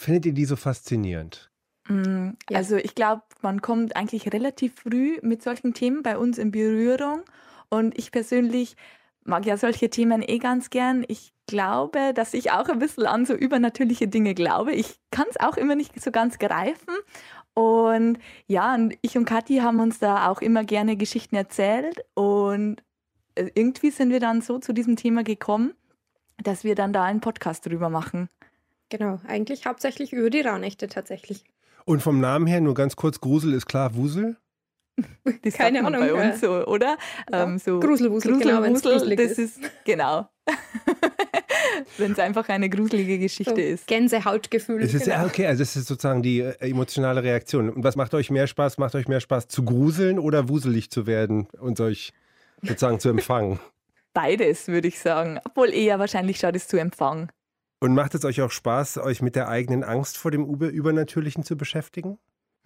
findet 0.00 0.26
ihr 0.26 0.32
die 0.32 0.44
so 0.44 0.56
faszinierend? 0.56 1.50
Mm, 1.88 2.30
also 2.52 2.76
ich 2.76 2.94
glaube, 2.94 3.22
man 3.42 3.60
kommt 3.60 3.96
eigentlich 3.96 4.32
relativ 4.32 4.74
früh 4.76 5.18
mit 5.22 5.42
solchen 5.42 5.74
Themen 5.74 6.02
bei 6.02 6.16
uns 6.18 6.38
in 6.38 6.50
Berührung. 6.50 7.22
Und 7.68 7.96
ich 7.98 8.10
persönlich 8.10 8.76
mag 9.24 9.46
ja 9.46 9.56
solche 9.56 9.90
Themen 9.90 10.22
eh 10.22 10.38
ganz 10.38 10.70
gern. 10.70 11.04
Ich 11.06 11.32
glaube, 11.46 12.12
dass 12.14 12.34
ich 12.34 12.50
auch 12.52 12.68
ein 12.68 12.78
bisschen 12.78 13.06
an 13.06 13.26
so 13.26 13.34
übernatürliche 13.34 14.08
Dinge 14.08 14.34
glaube. 14.34 14.72
Ich 14.72 14.98
kann 15.10 15.26
es 15.30 15.38
auch 15.38 15.56
immer 15.56 15.74
nicht 15.74 16.00
so 16.00 16.10
ganz 16.10 16.38
greifen. 16.38 16.94
Und 17.54 18.18
ja, 18.46 18.74
und 18.74 18.96
ich 19.02 19.18
und 19.18 19.26
Kathi 19.26 19.58
haben 19.58 19.80
uns 19.80 19.98
da 19.98 20.28
auch 20.28 20.40
immer 20.40 20.64
gerne 20.64 20.96
Geschichten 20.96 21.36
erzählt. 21.36 22.04
Und 22.14 22.82
äh, 23.34 23.50
irgendwie 23.54 23.90
sind 23.90 24.10
wir 24.10 24.20
dann 24.20 24.40
so 24.40 24.58
zu 24.58 24.72
diesem 24.72 24.96
Thema 24.96 25.24
gekommen, 25.24 25.74
dass 26.38 26.64
wir 26.64 26.74
dann 26.74 26.92
da 26.92 27.04
einen 27.04 27.20
Podcast 27.20 27.66
drüber 27.66 27.90
machen. 27.90 28.28
Genau, 28.90 29.20
eigentlich 29.26 29.66
hauptsächlich 29.66 30.12
über 30.12 30.30
die 30.30 30.40
Rauhnächte 30.40 30.88
tatsächlich. 30.88 31.44
Und 31.84 32.02
vom 32.02 32.20
Namen 32.20 32.46
her 32.46 32.60
nur 32.60 32.74
ganz 32.74 32.96
kurz, 32.96 33.20
Grusel 33.20 33.54
ist 33.54 33.66
klar 33.66 33.94
Wusel? 33.94 34.36
Das 35.42 35.54
Keine 35.54 35.84
Ahnung. 35.84 36.00
Bei 36.00 36.12
uns 36.12 36.40
so, 36.40 36.66
oder? 36.66 36.98
Ja. 37.30 37.44
Ähm, 37.44 37.58
so 37.58 37.80
Gruselwusel, 37.80 38.32
Gruselwusel 38.32 39.06
genau, 39.06 39.16
das 39.16 39.38
ist. 39.38 39.58
ist 39.58 39.70
genau. 39.84 40.28
wenn 41.98 42.12
es 42.12 42.18
einfach 42.18 42.48
eine 42.48 42.68
gruselige 42.68 43.18
Geschichte 43.18 43.54
so, 43.54 43.60
ist. 43.60 43.86
Gänsehautgefühl. 43.86 44.82
Es 44.82 44.92
ist, 44.92 45.04
genau. 45.04 45.24
Okay, 45.24 45.46
also 45.46 45.62
das 45.62 45.76
ist 45.76 45.86
sozusagen 45.86 46.22
die 46.22 46.40
äh, 46.40 46.54
emotionale 46.60 47.22
Reaktion. 47.22 47.70
Und 47.70 47.84
was 47.84 47.96
macht 47.96 48.12
euch 48.14 48.30
mehr 48.30 48.46
Spaß? 48.46 48.78
Macht 48.78 48.94
euch 48.94 49.08
mehr 49.08 49.20
Spaß 49.20 49.48
zu 49.48 49.64
gruseln 49.64 50.18
oder 50.18 50.48
wuselig 50.48 50.90
zu 50.90 51.06
werden 51.06 51.48
und 51.58 51.80
euch 51.80 52.12
sozusagen 52.62 53.00
zu 53.00 53.08
empfangen? 53.08 53.58
Beides, 54.12 54.68
würde 54.68 54.88
ich 54.88 54.98
sagen. 54.98 55.38
Obwohl 55.44 55.72
eher 55.72 55.98
wahrscheinlich 55.98 56.38
schaut 56.38 56.56
es 56.56 56.68
zu 56.68 56.76
empfangen. 56.76 57.30
Und 57.80 57.94
macht 57.94 58.14
es 58.14 58.24
euch 58.24 58.42
auch 58.42 58.50
Spaß, 58.50 58.98
euch 58.98 59.22
mit 59.22 59.36
der 59.36 59.48
eigenen 59.48 59.82
Angst 59.84 60.18
vor 60.18 60.30
dem 60.30 60.44
Übernatürlichen 60.44 61.44
zu 61.44 61.56
beschäftigen? 61.56 62.18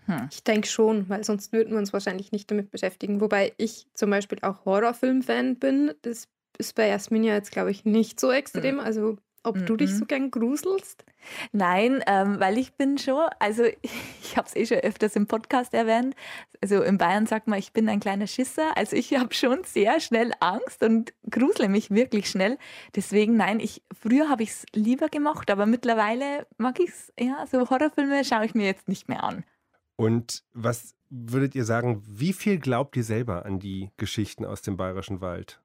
Hm. 0.06 0.28
Ich 0.30 0.42
denke 0.42 0.66
schon, 0.66 1.09
weil 1.09 1.25
sonst 1.25 1.52
würden 1.52 1.71
wir 1.71 1.78
uns 1.78 1.92
wahrscheinlich 1.92 2.33
nicht 2.33 2.50
damit 2.50 2.71
beschäftigen. 2.71 3.21
Wobei 3.21 3.52
ich 3.56 3.87
zum 3.94 4.11
Beispiel 4.11 4.38
auch 4.42 4.64
Horrorfilm-Fan 4.64 5.56
bin. 5.56 5.92
Das 6.02 6.28
ist 6.59 6.75
bei 6.75 6.88
Jasmin 6.88 7.25
ja 7.25 7.35
jetzt, 7.35 7.52
glaube 7.52 7.71
ich, 7.71 7.85
nicht 7.85 8.18
so 8.18 8.30
extrem. 8.33 8.76
Mhm. 8.76 8.80
Also, 8.80 9.16
ob 9.45 9.57
mhm. 9.57 9.67
du 9.67 9.77
dich 9.77 9.95
so 9.95 10.05
gern 10.05 10.31
gruselst? 10.31 11.05
Nein, 11.53 12.03
ähm, 12.07 12.41
weil 12.41 12.59
ich 12.59 12.75
bin 12.75 12.99
schon, 12.99 13.29
also 13.39 13.65
ich 14.23 14.37
habe 14.37 14.49
es 14.49 14.57
eh 14.57 14.67
schon 14.67 14.79
öfters 14.79 15.17
im 15.17 15.27
Podcast 15.27 15.73
erwähnt. 15.75 16.17
Also 16.61 16.83
in 16.83 16.99
Bayern 16.99 17.27
sagt 17.27 17.47
man, 17.47 17.59
ich 17.59 17.73
bin 17.73 17.89
ein 17.89 18.01
kleiner 18.01 18.27
Schisser. 18.27 18.77
Also 18.77 18.97
ich 18.97 19.15
habe 19.15 19.35
schon 19.35 19.63
sehr 19.65 20.01
schnell 20.01 20.33
Angst 20.41 20.83
und 20.83 21.13
grusle 21.31 21.69
mich 21.69 21.91
wirklich 21.91 22.29
schnell. 22.29 22.59
Deswegen, 22.97 23.37
nein, 23.37 23.61
ich 23.61 23.83
früher 23.93 24.29
habe 24.29 24.43
ich 24.43 24.51
es 24.51 24.67
lieber 24.75 25.09
gemacht, 25.09 25.51
aber 25.51 25.67
mittlerweile 25.67 26.47
mag 26.57 26.81
ich 26.81 26.91
es, 26.91 27.13
ja, 27.19 27.47
so 27.47 27.71
Horrorfilme 27.71 28.25
schaue 28.25 28.47
ich 28.47 28.55
mir 28.55 28.67
jetzt 28.67 28.89
nicht 28.89 29.09
mehr 29.09 29.23
an. 29.23 29.45
Und 29.97 30.43
was 30.53 30.95
würdet 31.11 31.55
ihr 31.55 31.65
sagen, 31.65 32.03
wie 32.07 32.33
viel 32.33 32.59
glaubt 32.59 32.97
ihr 32.97 33.05
selber 33.05 33.45
an 33.47 33.61
die 33.61 33.91
Geschichten 33.97 34.45
aus 34.45 34.63
dem 34.63 34.77
Bayerischen 34.77 35.21
Wald? 35.21 35.61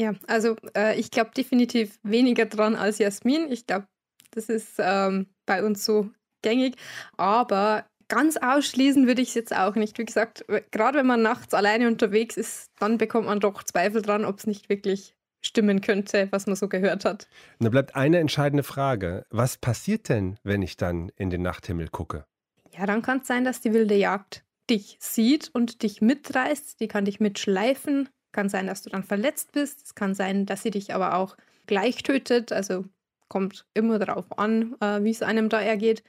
Ja, 0.00 0.14
also 0.28 0.56
äh, 0.74 0.98
ich 0.98 1.10
glaube 1.10 1.32
definitiv 1.36 1.98
weniger 2.02 2.46
dran 2.46 2.74
als 2.74 2.96
Jasmin. 2.96 3.52
Ich 3.52 3.66
glaube, 3.66 3.86
das 4.30 4.48
ist 4.48 4.76
ähm, 4.78 5.26
bei 5.44 5.62
uns 5.62 5.84
so 5.84 6.08
gängig. 6.40 6.76
Aber 7.18 7.84
ganz 8.08 8.38
ausschließen 8.38 9.06
würde 9.06 9.20
ich 9.20 9.28
es 9.28 9.34
jetzt 9.34 9.54
auch 9.54 9.74
nicht. 9.74 9.98
Wie 9.98 10.06
gesagt, 10.06 10.46
gerade 10.70 10.96
wenn 10.96 11.06
man 11.06 11.20
nachts 11.20 11.52
alleine 11.52 11.86
unterwegs 11.86 12.38
ist, 12.38 12.70
dann 12.78 12.96
bekommt 12.96 13.26
man 13.26 13.40
doch 13.40 13.62
Zweifel 13.62 14.00
dran, 14.00 14.24
ob 14.24 14.38
es 14.38 14.46
nicht 14.46 14.70
wirklich 14.70 15.16
stimmen 15.42 15.82
könnte, 15.82 16.28
was 16.30 16.46
man 16.46 16.56
so 16.56 16.68
gehört 16.68 17.04
hat. 17.04 17.28
Und 17.58 17.66
da 17.66 17.68
bleibt 17.68 17.94
eine 17.94 18.20
entscheidende 18.20 18.62
Frage. 18.62 19.26
Was 19.28 19.58
passiert 19.58 20.08
denn, 20.08 20.38
wenn 20.44 20.62
ich 20.62 20.78
dann 20.78 21.12
in 21.16 21.28
den 21.28 21.42
Nachthimmel 21.42 21.88
gucke? 21.88 22.24
Ja, 22.72 22.86
dann 22.86 23.02
kann 23.02 23.18
es 23.18 23.26
sein, 23.26 23.44
dass 23.44 23.60
die 23.60 23.74
wilde 23.74 23.96
Jagd 23.96 24.44
dich 24.70 24.96
sieht 24.98 25.50
und 25.52 25.82
dich 25.82 26.00
mitreißt. 26.00 26.80
Die 26.80 26.88
kann 26.88 27.04
dich 27.04 27.20
mitschleifen. 27.20 28.08
Kann 28.32 28.48
sein, 28.48 28.66
dass 28.66 28.82
du 28.82 28.90
dann 28.90 29.04
verletzt 29.04 29.52
bist. 29.52 29.84
Es 29.84 29.94
kann 29.94 30.14
sein, 30.14 30.46
dass 30.46 30.62
sie 30.62 30.70
dich 30.70 30.94
aber 30.94 31.14
auch 31.16 31.36
gleich 31.66 32.02
tötet. 32.02 32.52
Also 32.52 32.84
kommt 33.28 33.64
immer 33.74 33.98
darauf 33.98 34.38
an, 34.38 34.74
äh, 34.80 35.02
wie 35.02 35.10
es 35.10 35.22
einem 35.22 35.48
da 35.48 35.60
ergeht. 35.60 36.02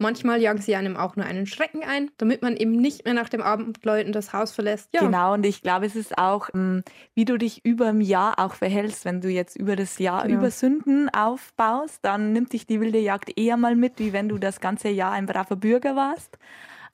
Manchmal 0.00 0.40
jagen 0.40 0.60
sie 0.60 0.76
einem 0.76 0.96
auch 0.96 1.16
nur 1.16 1.26
einen 1.26 1.46
Schrecken 1.46 1.82
ein, 1.82 2.12
damit 2.18 2.40
man 2.40 2.56
eben 2.56 2.70
nicht 2.70 3.04
mehr 3.04 3.14
nach 3.14 3.28
dem 3.28 3.42
Abendläuten 3.42 4.12
das 4.12 4.32
Haus 4.32 4.52
verlässt. 4.52 4.90
Ja. 4.94 5.00
Genau, 5.00 5.34
und 5.34 5.44
ich 5.44 5.60
glaube, 5.60 5.86
es 5.86 5.96
ist 5.96 6.16
auch, 6.16 6.48
ähm, 6.54 6.84
wie 7.14 7.24
du 7.24 7.36
dich 7.36 7.64
über 7.64 7.88
ein 7.88 8.00
Jahr 8.00 8.38
auch 8.38 8.54
verhältst. 8.54 9.04
Wenn 9.04 9.20
du 9.20 9.28
jetzt 9.28 9.56
über 9.56 9.74
das 9.74 9.98
Jahr 9.98 10.22
genau. 10.22 10.38
über 10.38 10.52
Sünden 10.52 11.08
aufbaust, 11.08 11.98
dann 12.02 12.32
nimmt 12.32 12.52
dich 12.52 12.64
die 12.64 12.80
wilde 12.80 13.00
Jagd 13.00 13.36
eher 13.36 13.56
mal 13.56 13.74
mit, 13.74 13.98
wie 13.98 14.12
wenn 14.12 14.28
du 14.28 14.38
das 14.38 14.60
ganze 14.60 14.88
Jahr 14.88 15.10
ein 15.10 15.26
braver 15.26 15.56
Bürger 15.56 15.96
warst. 15.96 16.38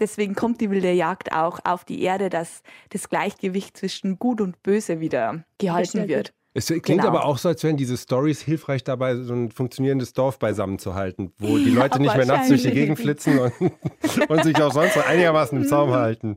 Deswegen 0.00 0.34
kommt 0.34 0.60
die 0.60 0.70
wilde 0.70 0.92
Jagd 0.92 1.32
auch 1.32 1.60
auf 1.64 1.84
die 1.84 2.02
Erde, 2.02 2.30
dass 2.30 2.62
das 2.90 3.08
Gleichgewicht 3.08 3.76
zwischen 3.76 4.18
Gut 4.18 4.40
und 4.40 4.62
Böse 4.62 5.00
wieder 5.00 5.44
gehalten 5.58 6.08
wird. 6.08 6.34
Es 6.56 6.66
klingt 6.66 6.84
genau. 6.84 7.08
aber 7.08 7.24
auch 7.24 7.36
so, 7.36 7.48
als 7.48 7.64
wären 7.64 7.76
diese 7.76 7.96
Stories 7.96 8.40
hilfreich 8.40 8.84
dabei, 8.84 9.16
so 9.16 9.34
ein 9.34 9.50
funktionierendes 9.50 10.12
Dorf 10.12 10.38
beisammen 10.38 10.78
zu 10.78 10.94
halten, 10.94 11.32
wo 11.38 11.58
die 11.58 11.70
Leute 11.70 11.96
ja, 11.96 12.02
nicht 12.02 12.16
mehr 12.16 12.26
nachts 12.26 12.46
durch 12.46 12.62
die 12.62 12.70
Gegend 12.70 12.96
flitzen 12.96 13.40
und, 13.40 13.52
und 14.28 14.44
sich 14.44 14.62
auch 14.62 14.72
sonst 14.72 14.96
einigermaßen 14.96 15.58
im 15.60 15.66
Zaum 15.66 15.90
halten. 15.90 16.36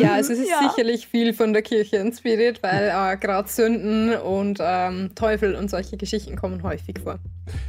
Ja, 0.00 0.14
also 0.14 0.32
es 0.32 0.38
ist 0.38 0.48
ja. 0.48 0.70
sicherlich 0.70 1.06
viel 1.06 1.34
von 1.34 1.52
der 1.52 1.60
Kirche 1.60 1.98
inspiriert, 1.98 2.62
weil 2.62 2.88
äh, 2.88 3.18
gerade 3.18 3.46
Sünden 3.46 4.16
und 4.16 4.58
ähm, 4.62 5.10
Teufel 5.14 5.54
und 5.54 5.68
solche 5.68 5.98
Geschichten 5.98 6.36
kommen 6.36 6.62
häufig 6.62 7.00
vor. 7.00 7.18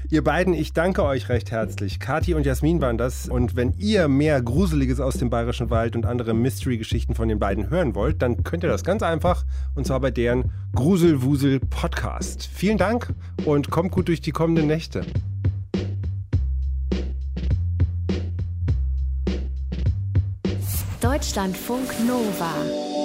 Ihr 0.10 0.24
beiden, 0.24 0.54
ich 0.54 0.74
danke 0.74 1.04
euch 1.04 1.30
recht 1.30 1.52
herzlich. 1.52 2.00
Kathi 2.00 2.34
und 2.34 2.46
Jasmin 2.46 2.82
waren 2.82 2.98
das. 2.98 3.30
Und 3.30 3.56
wenn 3.56 3.74
ihr 3.78 4.08
mehr 4.08 4.42
Gruseliges 4.42 5.00
aus 5.00 5.18
dem 5.18 5.30
Bayerischen 5.30 5.70
Wald 5.70 5.96
und 5.96 6.06
andere 6.06 6.34
Mystery-Geschichten 6.34 7.16
von 7.16 7.28
den 7.28 7.40
beiden 7.40 7.70
hören 7.70 7.96
wollt, 7.96 8.22
dann 8.22 8.44
könnt 8.44 8.64
ihr 8.64 8.70
das 8.70 8.84
ganz 8.84 9.04
einfach. 9.04 9.46
Und 9.76 9.86
zwar 9.86 10.00
bei 10.00 10.12
deren 10.12 10.52
Gruselwusel 10.74 11.60
Podcast. 11.90 12.48
Vielen 12.54 12.78
Dank 12.78 13.14
und 13.46 13.72
kommt 13.72 13.92
gut 13.92 14.10
durch 14.10 14.22
die 14.22 14.32
kommenden 14.32 14.68
Nächte. 14.68 15.04
Deutschlandfunk 21.02 21.90
Nova. 22.08 22.99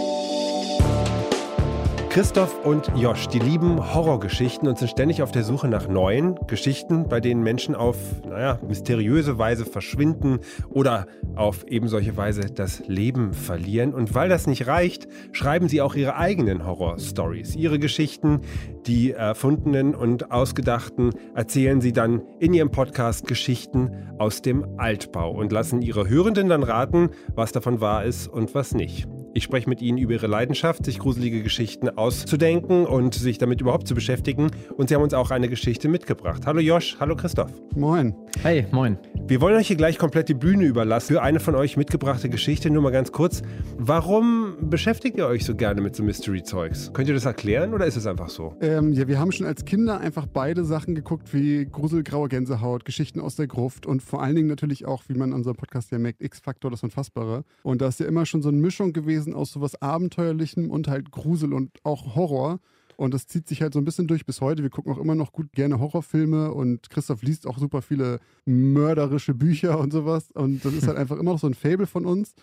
Christoph 2.15 2.65
und 2.65 2.93
Josh, 2.95 3.27
die 3.27 3.41
lieben 3.41 3.93
Horrorgeschichten 3.93 4.69
und 4.69 4.79
sind 4.79 4.89
ständig 4.89 5.21
auf 5.21 5.33
der 5.33 5.43
Suche 5.43 5.67
nach 5.67 5.89
neuen 5.89 6.37
Geschichten, 6.47 7.09
bei 7.09 7.19
denen 7.19 7.43
Menschen 7.43 7.75
auf, 7.75 7.97
naja, 8.25 8.61
mysteriöse 8.65 9.37
Weise 9.37 9.65
verschwinden 9.65 10.39
oder 10.71 11.09
auf 11.35 11.67
eben 11.67 11.89
solche 11.89 12.17
Weise 12.17 12.43
das 12.43 12.87
Leben 12.87 13.33
verlieren. 13.33 13.93
Und 13.93 14.15
weil 14.15 14.29
das 14.29 14.47
nicht 14.47 14.69
reicht, 14.69 15.09
schreiben 15.33 15.69
sie 15.69 15.83
auch 15.83 15.97
ihre 15.97 16.15
eigenen 16.15 16.65
Horror-Stories. 16.65 17.57
Ihre 17.57 17.81
Geschichten, 17.81 18.43
die 18.87 19.11
erfundenen 19.11 19.97
und 19.97 20.31
ausgedachten, 20.31 21.11
erzählen 21.35 21.81
sie 21.81 21.93
dann 21.93 22.23
in 22.39 22.55
ihrem 22.55 22.71
Podcast 22.71 23.27
Geschichten 23.27 23.91
aus 24.21 24.41
dem 24.41 24.79
Altbau 24.79 25.33
und 25.33 25.51
lassen 25.51 25.83
ihre 25.83 26.09
Hörenden 26.09 26.49
dann 26.49 26.63
raten, 26.63 27.11
was 27.35 27.51
davon 27.51 27.81
wahr 27.81 28.05
ist 28.05 28.29
und 28.29 28.55
was 28.55 28.73
nicht. 28.73 29.09
Ich 29.37 29.43
spreche 29.43 29.69
mit 29.69 29.83
Ihnen 29.83 29.99
über 29.99 30.13
Ihre 30.13 30.29
Leidenschaft, 30.29 30.85
sich 30.85 31.01
gruselige 31.01 31.43
Geschichten 31.43 31.89
auszudenken 31.89 32.87
und 32.87 33.17
sich 33.17 33.37
damit 33.37 33.61
überhaupt 33.61 33.89
zu 33.89 33.97
beschäftigen. 33.97 34.53
Und 34.77 34.89
Sie 34.89 34.95
haben 34.95 35.03
uns 35.03 35.13
auch 35.13 35.33
eine 35.33 35.49
Geschichte 35.49 35.89
mitgebracht. 35.89 36.47
Hallo 36.47 36.61
Josh, 36.61 36.97
hallo 37.01 37.17
Christoph. 37.17 37.51
Moin. 37.75 38.15
Hey, 38.43 38.65
moin. 38.71 38.97
Wir 39.27 39.41
wollen 39.41 39.57
euch 39.57 39.67
hier 39.67 39.77
gleich 39.77 39.99
komplett 39.99 40.29
die 40.29 40.35
Bühne 40.35 40.67
überlassen 40.67 41.15
für 41.15 41.23
eine 41.23 41.41
von 41.41 41.57
euch 41.57 41.77
mitgebrachte 41.77 42.29
Geschichte. 42.29 42.71
Nur 42.71 42.83
mal 42.83 42.93
ganz 42.93 43.11
kurz. 43.11 43.43
Warum 43.77 44.55
beschäftigt 44.61 45.17
ihr 45.17 45.27
euch 45.27 45.45
so 45.45 45.57
gerne 45.57 45.81
mit 45.81 45.97
so 45.97 46.05
Mystery-Zeugs? 46.05 46.93
Könnt 46.93 47.09
ihr 47.09 47.15
das 47.15 47.25
erklären 47.25 47.75
oder 47.75 47.87
ist 47.87 47.97
es 47.97 48.07
einfach 48.07 48.29
so? 48.29 48.55
Ähm, 48.61 48.93
ja, 48.93 49.09
wir 49.09 49.19
haben 49.19 49.33
schon 49.33 49.47
als 49.47 49.65
Kinder 49.65 49.99
einfach 49.99 50.27
beide 50.27 50.65
Sachen 50.65 50.95
geguckt, 50.95 51.35
wie 51.35 51.65
Gruselgraue 51.65 52.29
Gänsehaut, 52.29 52.85
Geschichten 52.85 53.19
aus 53.19 53.35
der 53.35 53.49
Gruft 53.49 53.85
und 53.85 54.01
vor 54.01 54.23
allen 54.23 54.37
Dingen 54.37 54.49
natürlich 54.49 54.85
auch, 54.85 55.03
wie 55.09 55.15
man 55.15 55.31
in 55.31 55.35
unserem 55.35 55.57
Podcast 55.57 55.91
ja 55.91 55.99
merkt, 55.99 56.23
X-Faktor, 56.23 56.71
das 56.71 56.85
Unfassbare. 56.85 57.45
Und 57.65 57.81
da 57.81 57.89
ist 57.89 57.99
ja 57.99 58.07
immer 58.07 58.27
schon 58.27 58.43
so 58.43 58.51
eine 58.51 58.59
Mischung 58.59 58.93
gewesen 58.93 59.24
gewesen 59.25 59.35
aus 59.35 59.53
sowas 59.53 59.81
Abenteuerlichem 59.81 60.71
und 60.71 60.89
halt 60.89 61.11
Grusel 61.11 61.53
und 61.53 61.71
auch 61.83 62.15
Horror. 62.15 62.61
Und 62.97 63.13
das 63.13 63.27
zieht 63.27 63.49
sich 63.49 63.61
halt 63.61 63.73
so 63.73 63.81
ein 63.81 63.85
bisschen 63.85 64.07
durch 64.07 64.25
bis 64.25 64.41
heute. 64.41 64.63
Wir 64.63 64.71
gucken 64.71 64.93
auch 64.93 64.99
immer 64.99 65.17
noch 65.17 65.33
gut 65.33 65.51
gerne 65.53 65.81
Horrorfilme 65.81 66.53
und 66.53 66.91
Christoph 66.91 67.23
liest 67.23 67.47
auch 67.47 67.59
super 67.59 67.83
viele 67.83 68.21
mörderische 68.45 69.35
Bücher 69.35 69.81
und 69.81 69.93
sowas. 69.93 70.31
Und 70.33 70.65
das 70.65 70.75
ist 70.75 70.87
halt 70.87 70.97
einfach 70.97 71.19
immer 71.19 71.33
noch 71.33 71.41
so 71.41 71.49
ein 71.49 71.55
Fable 71.55 71.87
von 71.87 72.07
uns. 72.07 72.35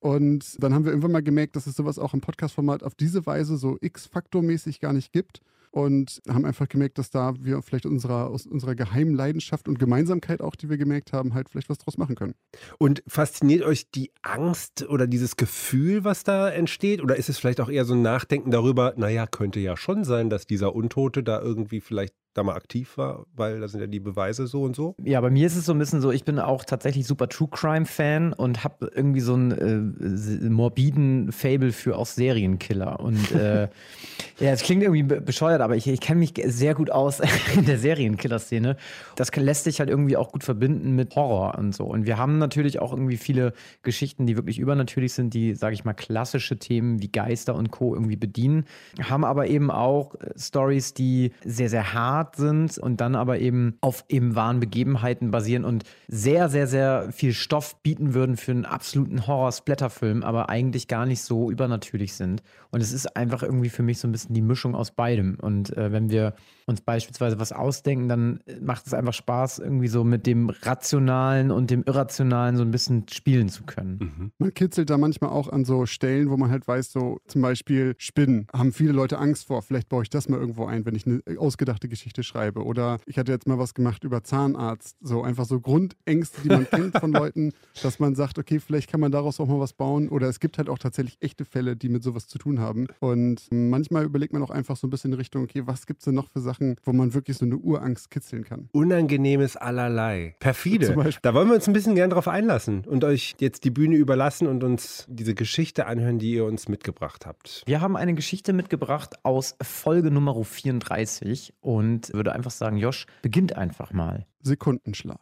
Und 0.00 0.62
dann 0.62 0.74
haben 0.74 0.84
wir 0.84 0.90
irgendwann 0.90 1.12
mal 1.12 1.22
gemerkt, 1.22 1.54
dass 1.54 1.66
es 1.66 1.76
sowas 1.76 1.98
auch 1.98 2.14
im 2.14 2.22
Podcast-Format 2.22 2.82
auf 2.82 2.94
diese 2.94 3.24
Weise 3.26 3.56
so 3.56 3.76
X-Faktor-mäßig 3.80 4.80
gar 4.80 4.92
nicht 4.92 5.12
gibt 5.12 5.42
und 5.70 6.20
haben 6.28 6.44
einfach 6.44 6.68
gemerkt, 6.68 6.98
dass 6.98 7.10
da 7.10 7.34
wir 7.38 7.62
vielleicht 7.62 7.86
unserer, 7.86 8.28
aus 8.28 8.46
unserer 8.46 8.74
geheimen 8.74 9.14
Leidenschaft 9.14 9.68
und 9.68 9.78
Gemeinsamkeit 9.78 10.40
auch, 10.40 10.56
die 10.56 10.68
wir 10.68 10.78
gemerkt 10.78 11.12
haben, 11.12 11.34
halt 11.34 11.48
vielleicht 11.48 11.68
was 11.68 11.78
draus 11.78 11.98
machen 11.98 12.16
können. 12.16 12.34
Und 12.78 13.02
fasziniert 13.06 13.62
euch 13.62 13.90
die 13.90 14.12
Angst 14.22 14.88
oder 14.88 15.06
dieses 15.06 15.36
Gefühl, 15.36 16.04
was 16.04 16.24
da 16.24 16.50
entsteht? 16.50 17.02
Oder 17.02 17.16
ist 17.16 17.28
es 17.28 17.38
vielleicht 17.38 17.60
auch 17.60 17.68
eher 17.68 17.84
so 17.84 17.94
ein 17.94 18.02
Nachdenken 18.02 18.50
darüber, 18.50 18.94
naja, 18.96 19.26
könnte 19.26 19.60
ja 19.60 19.76
schon 19.76 20.04
sein, 20.04 20.30
dass 20.30 20.46
dieser 20.46 20.74
Untote 20.74 21.22
da 21.22 21.40
irgendwie 21.40 21.80
vielleicht 21.80 22.14
da 22.34 22.44
mal 22.44 22.54
aktiv 22.54 22.96
war, 22.96 23.26
weil 23.34 23.60
da 23.60 23.66
sind 23.66 23.80
ja 23.80 23.88
die 23.88 23.98
Beweise 23.98 24.46
so 24.46 24.62
und 24.62 24.76
so. 24.76 24.94
Ja, 25.02 25.20
bei 25.20 25.30
mir 25.30 25.46
ist 25.46 25.56
es 25.56 25.66
so 25.66 25.72
ein 25.72 25.78
bisschen 25.78 26.00
so, 26.00 26.12
ich 26.12 26.24
bin 26.24 26.38
auch 26.38 26.64
tatsächlich 26.64 27.06
super 27.06 27.28
True 27.28 27.48
Crime 27.50 27.86
Fan 27.86 28.32
und 28.32 28.62
habe 28.62 28.90
irgendwie 28.94 29.20
so 29.20 29.34
einen 29.34 30.44
äh, 30.44 30.48
morbiden 30.48 31.32
Fable 31.32 31.72
für 31.72 31.96
auch 31.96 32.06
Serienkiller. 32.06 33.00
Und 33.00 33.32
äh, 33.32 33.68
ja, 34.38 34.50
es 34.50 34.62
klingt 34.62 34.82
irgendwie 34.82 35.02
bescheuert, 35.02 35.60
aber 35.60 35.74
ich, 35.74 35.88
ich 35.88 36.00
kenne 36.00 36.20
mich 36.20 36.34
sehr 36.46 36.74
gut 36.74 36.90
aus 36.90 37.20
in 37.56 37.64
der 37.64 37.78
Serienkiller-Szene. 37.78 38.76
Das 39.16 39.34
lässt 39.34 39.64
sich 39.64 39.80
halt 39.80 39.90
irgendwie 39.90 40.16
auch 40.16 40.30
gut 40.30 40.44
verbinden 40.44 40.94
mit 40.94 41.16
Horror 41.16 41.58
und 41.58 41.74
so. 41.74 41.84
Und 41.84 42.06
wir 42.06 42.16
haben 42.16 42.38
natürlich 42.38 42.78
auch 42.78 42.92
irgendwie 42.92 43.16
viele 43.16 43.54
Geschichten, 43.82 44.26
die 44.26 44.36
wirklich 44.36 44.60
übernatürlich 44.60 45.12
sind, 45.14 45.34
die, 45.34 45.54
sage 45.54 45.74
ich 45.74 45.84
mal, 45.84 45.94
klassische 45.94 46.58
Themen 46.58 47.02
wie 47.02 47.08
Geister 47.08 47.56
und 47.56 47.72
Co. 47.72 47.94
irgendwie 47.94 48.16
bedienen. 48.16 48.66
Haben 49.02 49.24
aber 49.24 49.48
eben 49.48 49.72
auch 49.72 50.14
äh, 50.14 50.30
Stories, 50.38 50.94
die 50.94 51.32
sehr, 51.44 51.68
sehr 51.68 51.92
hart 51.92 52.19
Art 52.20 52.36
sind 52.36 52.76
und 52.78 53.00
dann 53.00 53.14
aber 53.14 53.38
eben 53.38 53.78
auf 53.80 54.04
eben 54.08 54.34
wahren 54.36 54.60
Begebenheiten 54.60 55.30
basieren 55.30 55.64
und 55.64 55.84
sehr, 56.06 56.48
sehr, 56.48 56.66
sehr 56.66 57.10
viel 57.12 57.32
Stoff 57.32 57.82
bieten 57.82 58.12
würden 58.12 58.36
für 58.36 58.52
einen 58.52 58.66
absoluten 58.66 59.26
Horror-Splatter-Film, 59.26 60.22
aber 60.22 60.50
eigentlich 60.50 60.86
gar 60.86 61.06
nicht 61.06 61.22
so 61.22 61.50
übernatürlich 61.50 62.14
sind. 62.14 62.42
Und 62.70 62.82
es 62.82 62.92
ist 62.92 63.16
einfach 63.16 63.42
irgendwie 63.42 63.70
für 63.70 63.82
mich 63.82 63.98
so 63.98 64.06
ein 64.06 64.12
bisschen 64.12 64.34
die 64.34 64.42
Mischung 64.42 64.74
aus 64.74 64.90
beidem. 64.90 65.38
Und 65.40 65.76
äh, 65.76 65.92
wenn 65.92 66.10
wir 66.10 66.34
uns 66.66 66.80
beispielsweise 66.80 67.38
was 67.38 67.52
ausdenken, 67.52 68.08
dann 68.08 68.40
macht 68.60 68.86
es 68.86 68.94
einfach 68.94 69.14
Spaß, 69.14 69.58
irgendwie 69.58 69.88
so 69.88 70.04
mit 70.04 70.26
dem 70.26 70.50
Rationalen 70.50 71.50
und 71.50 71.70
dem 71.70 71.82
Irrationalen 71.84 72.56
so 72.56 72.62
ein 72.62 72.70
bisschen 72.70 73.06
spielen 73.08 73.48
zu 73.48 73.64
können. 73.64 73.98
Mhm. 74.00 74.32
Man 74.38 74.54
kitzelt 74.54 74.90
da 74.90 74.98
manchmal 74.98 75.30
auch 75.30 75.48
an 75.48 75.64
so 75.64 75.86
Stellen, 75.86 76.30
wo 76.30 76.36
man 76.36 76.50
halt 76.50 76.66
weiß, 76.66 76.92
so 76.92 77.20
zum 77.26 77.42
Beispiel 77.42 77.94
Spinnen 77.98 78.46
haben 78.52 78.72
viele 78.72 78.92
Leute 78.92 79.18
Angst 79.18 79.46
vor. 79.46 79.62
Vielleicht 79.62 79.88
baue 79.88 80.02
ich 80.02 80.10
das 80.10 80.28
mal 80.28 80.38
irgendwo 80.38 80.66
ein, 80.66 80.84
wenn 80.84 80.94
ich 80.94 81.06
eine 81.06 81.22
ausgedachte 81.38 81.88
Geschichte 81.88 82.22
schreibe. 82.22 82.64
Oder 82.64 82.98
ich 83.06 83.18
hatte 83.18 83.32
jetzt 83.32 83.46
mal 83.46 83.58
was 83.58 83.74
gemacht 83.74 84.04
über 84.04 84.22
Zahnarzt. 84.22 84.96
So 85.00 85.22
einfach 85.22 85.44
so 85.44 85.60
Grundängste, 85.60 86.42
die 86.42 86.48
man 86.48 86.68
kennt 86.68 86.98
von 86.98 87.12
Leuten, 87.20 87.52
dass 87.82 87.98
man 87.98 88.14
sagt, 88.14 88.38
okay, 88.38 88.60
vielleicht 88.60 88.90
kann 88.90 89.00
man 89.00 89.12
daraus 89.12 89.40
auch 89.40 89.46
mal 89.46 89.60
was 89.60 89.72
bauen. 89.72 90.08
Oder 90.08 90.28
es 90.28 90.40
gibt 90.40 90.58
halt 90.58 90.68
auch 90.68 90.78
tatsächlich 90.78 91.16
echte 91.20 91.44
Fälle, 91.44 91.76
die 91.76 91.88
mit 91.88 92.02
sowas 92.02 92.28
zu 92.28 92.38
tun 92.38 92.60
haben. 92.60 92.86
Und 93.00 93.48
manchmal 93.50 94.04
überlegt 94.04 94.32
man 94.32 94.42
auch 94.42 94.50
einfach 94.50 94.76
so 94.76 94.86
ein 94.86 94.90
bisschen 94.90 95.12
in 95.12 95.18
Richtung, 95.18 95.44
okay, 95.44 95.62
was 95.66 95.86
gibt 95.86 96.00
es 96.00 96.04
denn 96.04 96.14
noch 96.14 96.28
für 96.28 96.40
Sachen? 96.40 96.49
Sachen, 96.50 96.76
wo 96.84 96.92
man 96.92 97.14
wirklich 97.14 97.38
so 97.38 97.44
eine 97.44 97.56
Urangst 97.56 98.10
kitzeln 98.10 98.44
kann. 98.44 98.68
Unangenehmes 98.72 99.56
allerlei. 99.56 100.34
Perfide. 100.40 100.86
Zum 100.86 100.96
Beispiel. 100.96 101.20
Da 101.22 101.34
wollen 101.34 101.48
wir 101.48 101.54
uns 101.54 101.68
ein 101.68 101.72
bisschen 101.72 101.94
gern 101.94 102.10
drauf 102.10 102.26
einlassen 102.26 102.84
und 102.86 103.04
euch 103.04 103.34
jetzt 103.38 103.64
die 103.64 103.70
Bühne 103.70 103.96
überlassen 103.96 104.48
und 104.48 104.64
uns 104.64 105.06
diese 105.08 105.34
Geschichte 105.34 105.86
anhören, 105.86 106.18
die 106.18 106.32
ihr 106.32 106.44
uns 106.44 106.68
mitgebracht 106.68 107.26
habt. 107.26 107.62
Wir 107.66 107.80
haben 107.80 107.96
eine 107.96 108.14
Geschichte 108.14 108.52
mitgebracht 108.52 109.24
aus 109.24 109.54
Folge 109.62 110.10
Nummer 110.10 110.30
34 110.42 111.54
und 111.60 112.12
würde 112.12 112.32
einfach 112.32 112.50
sagen, 112.50 112.76
Josh, 112.76 113.06
beginnt 113.22 113.56
einfach 113.56 113.92
mal. 113.92 114.26
Sekundenschlaf. 114.42 115.20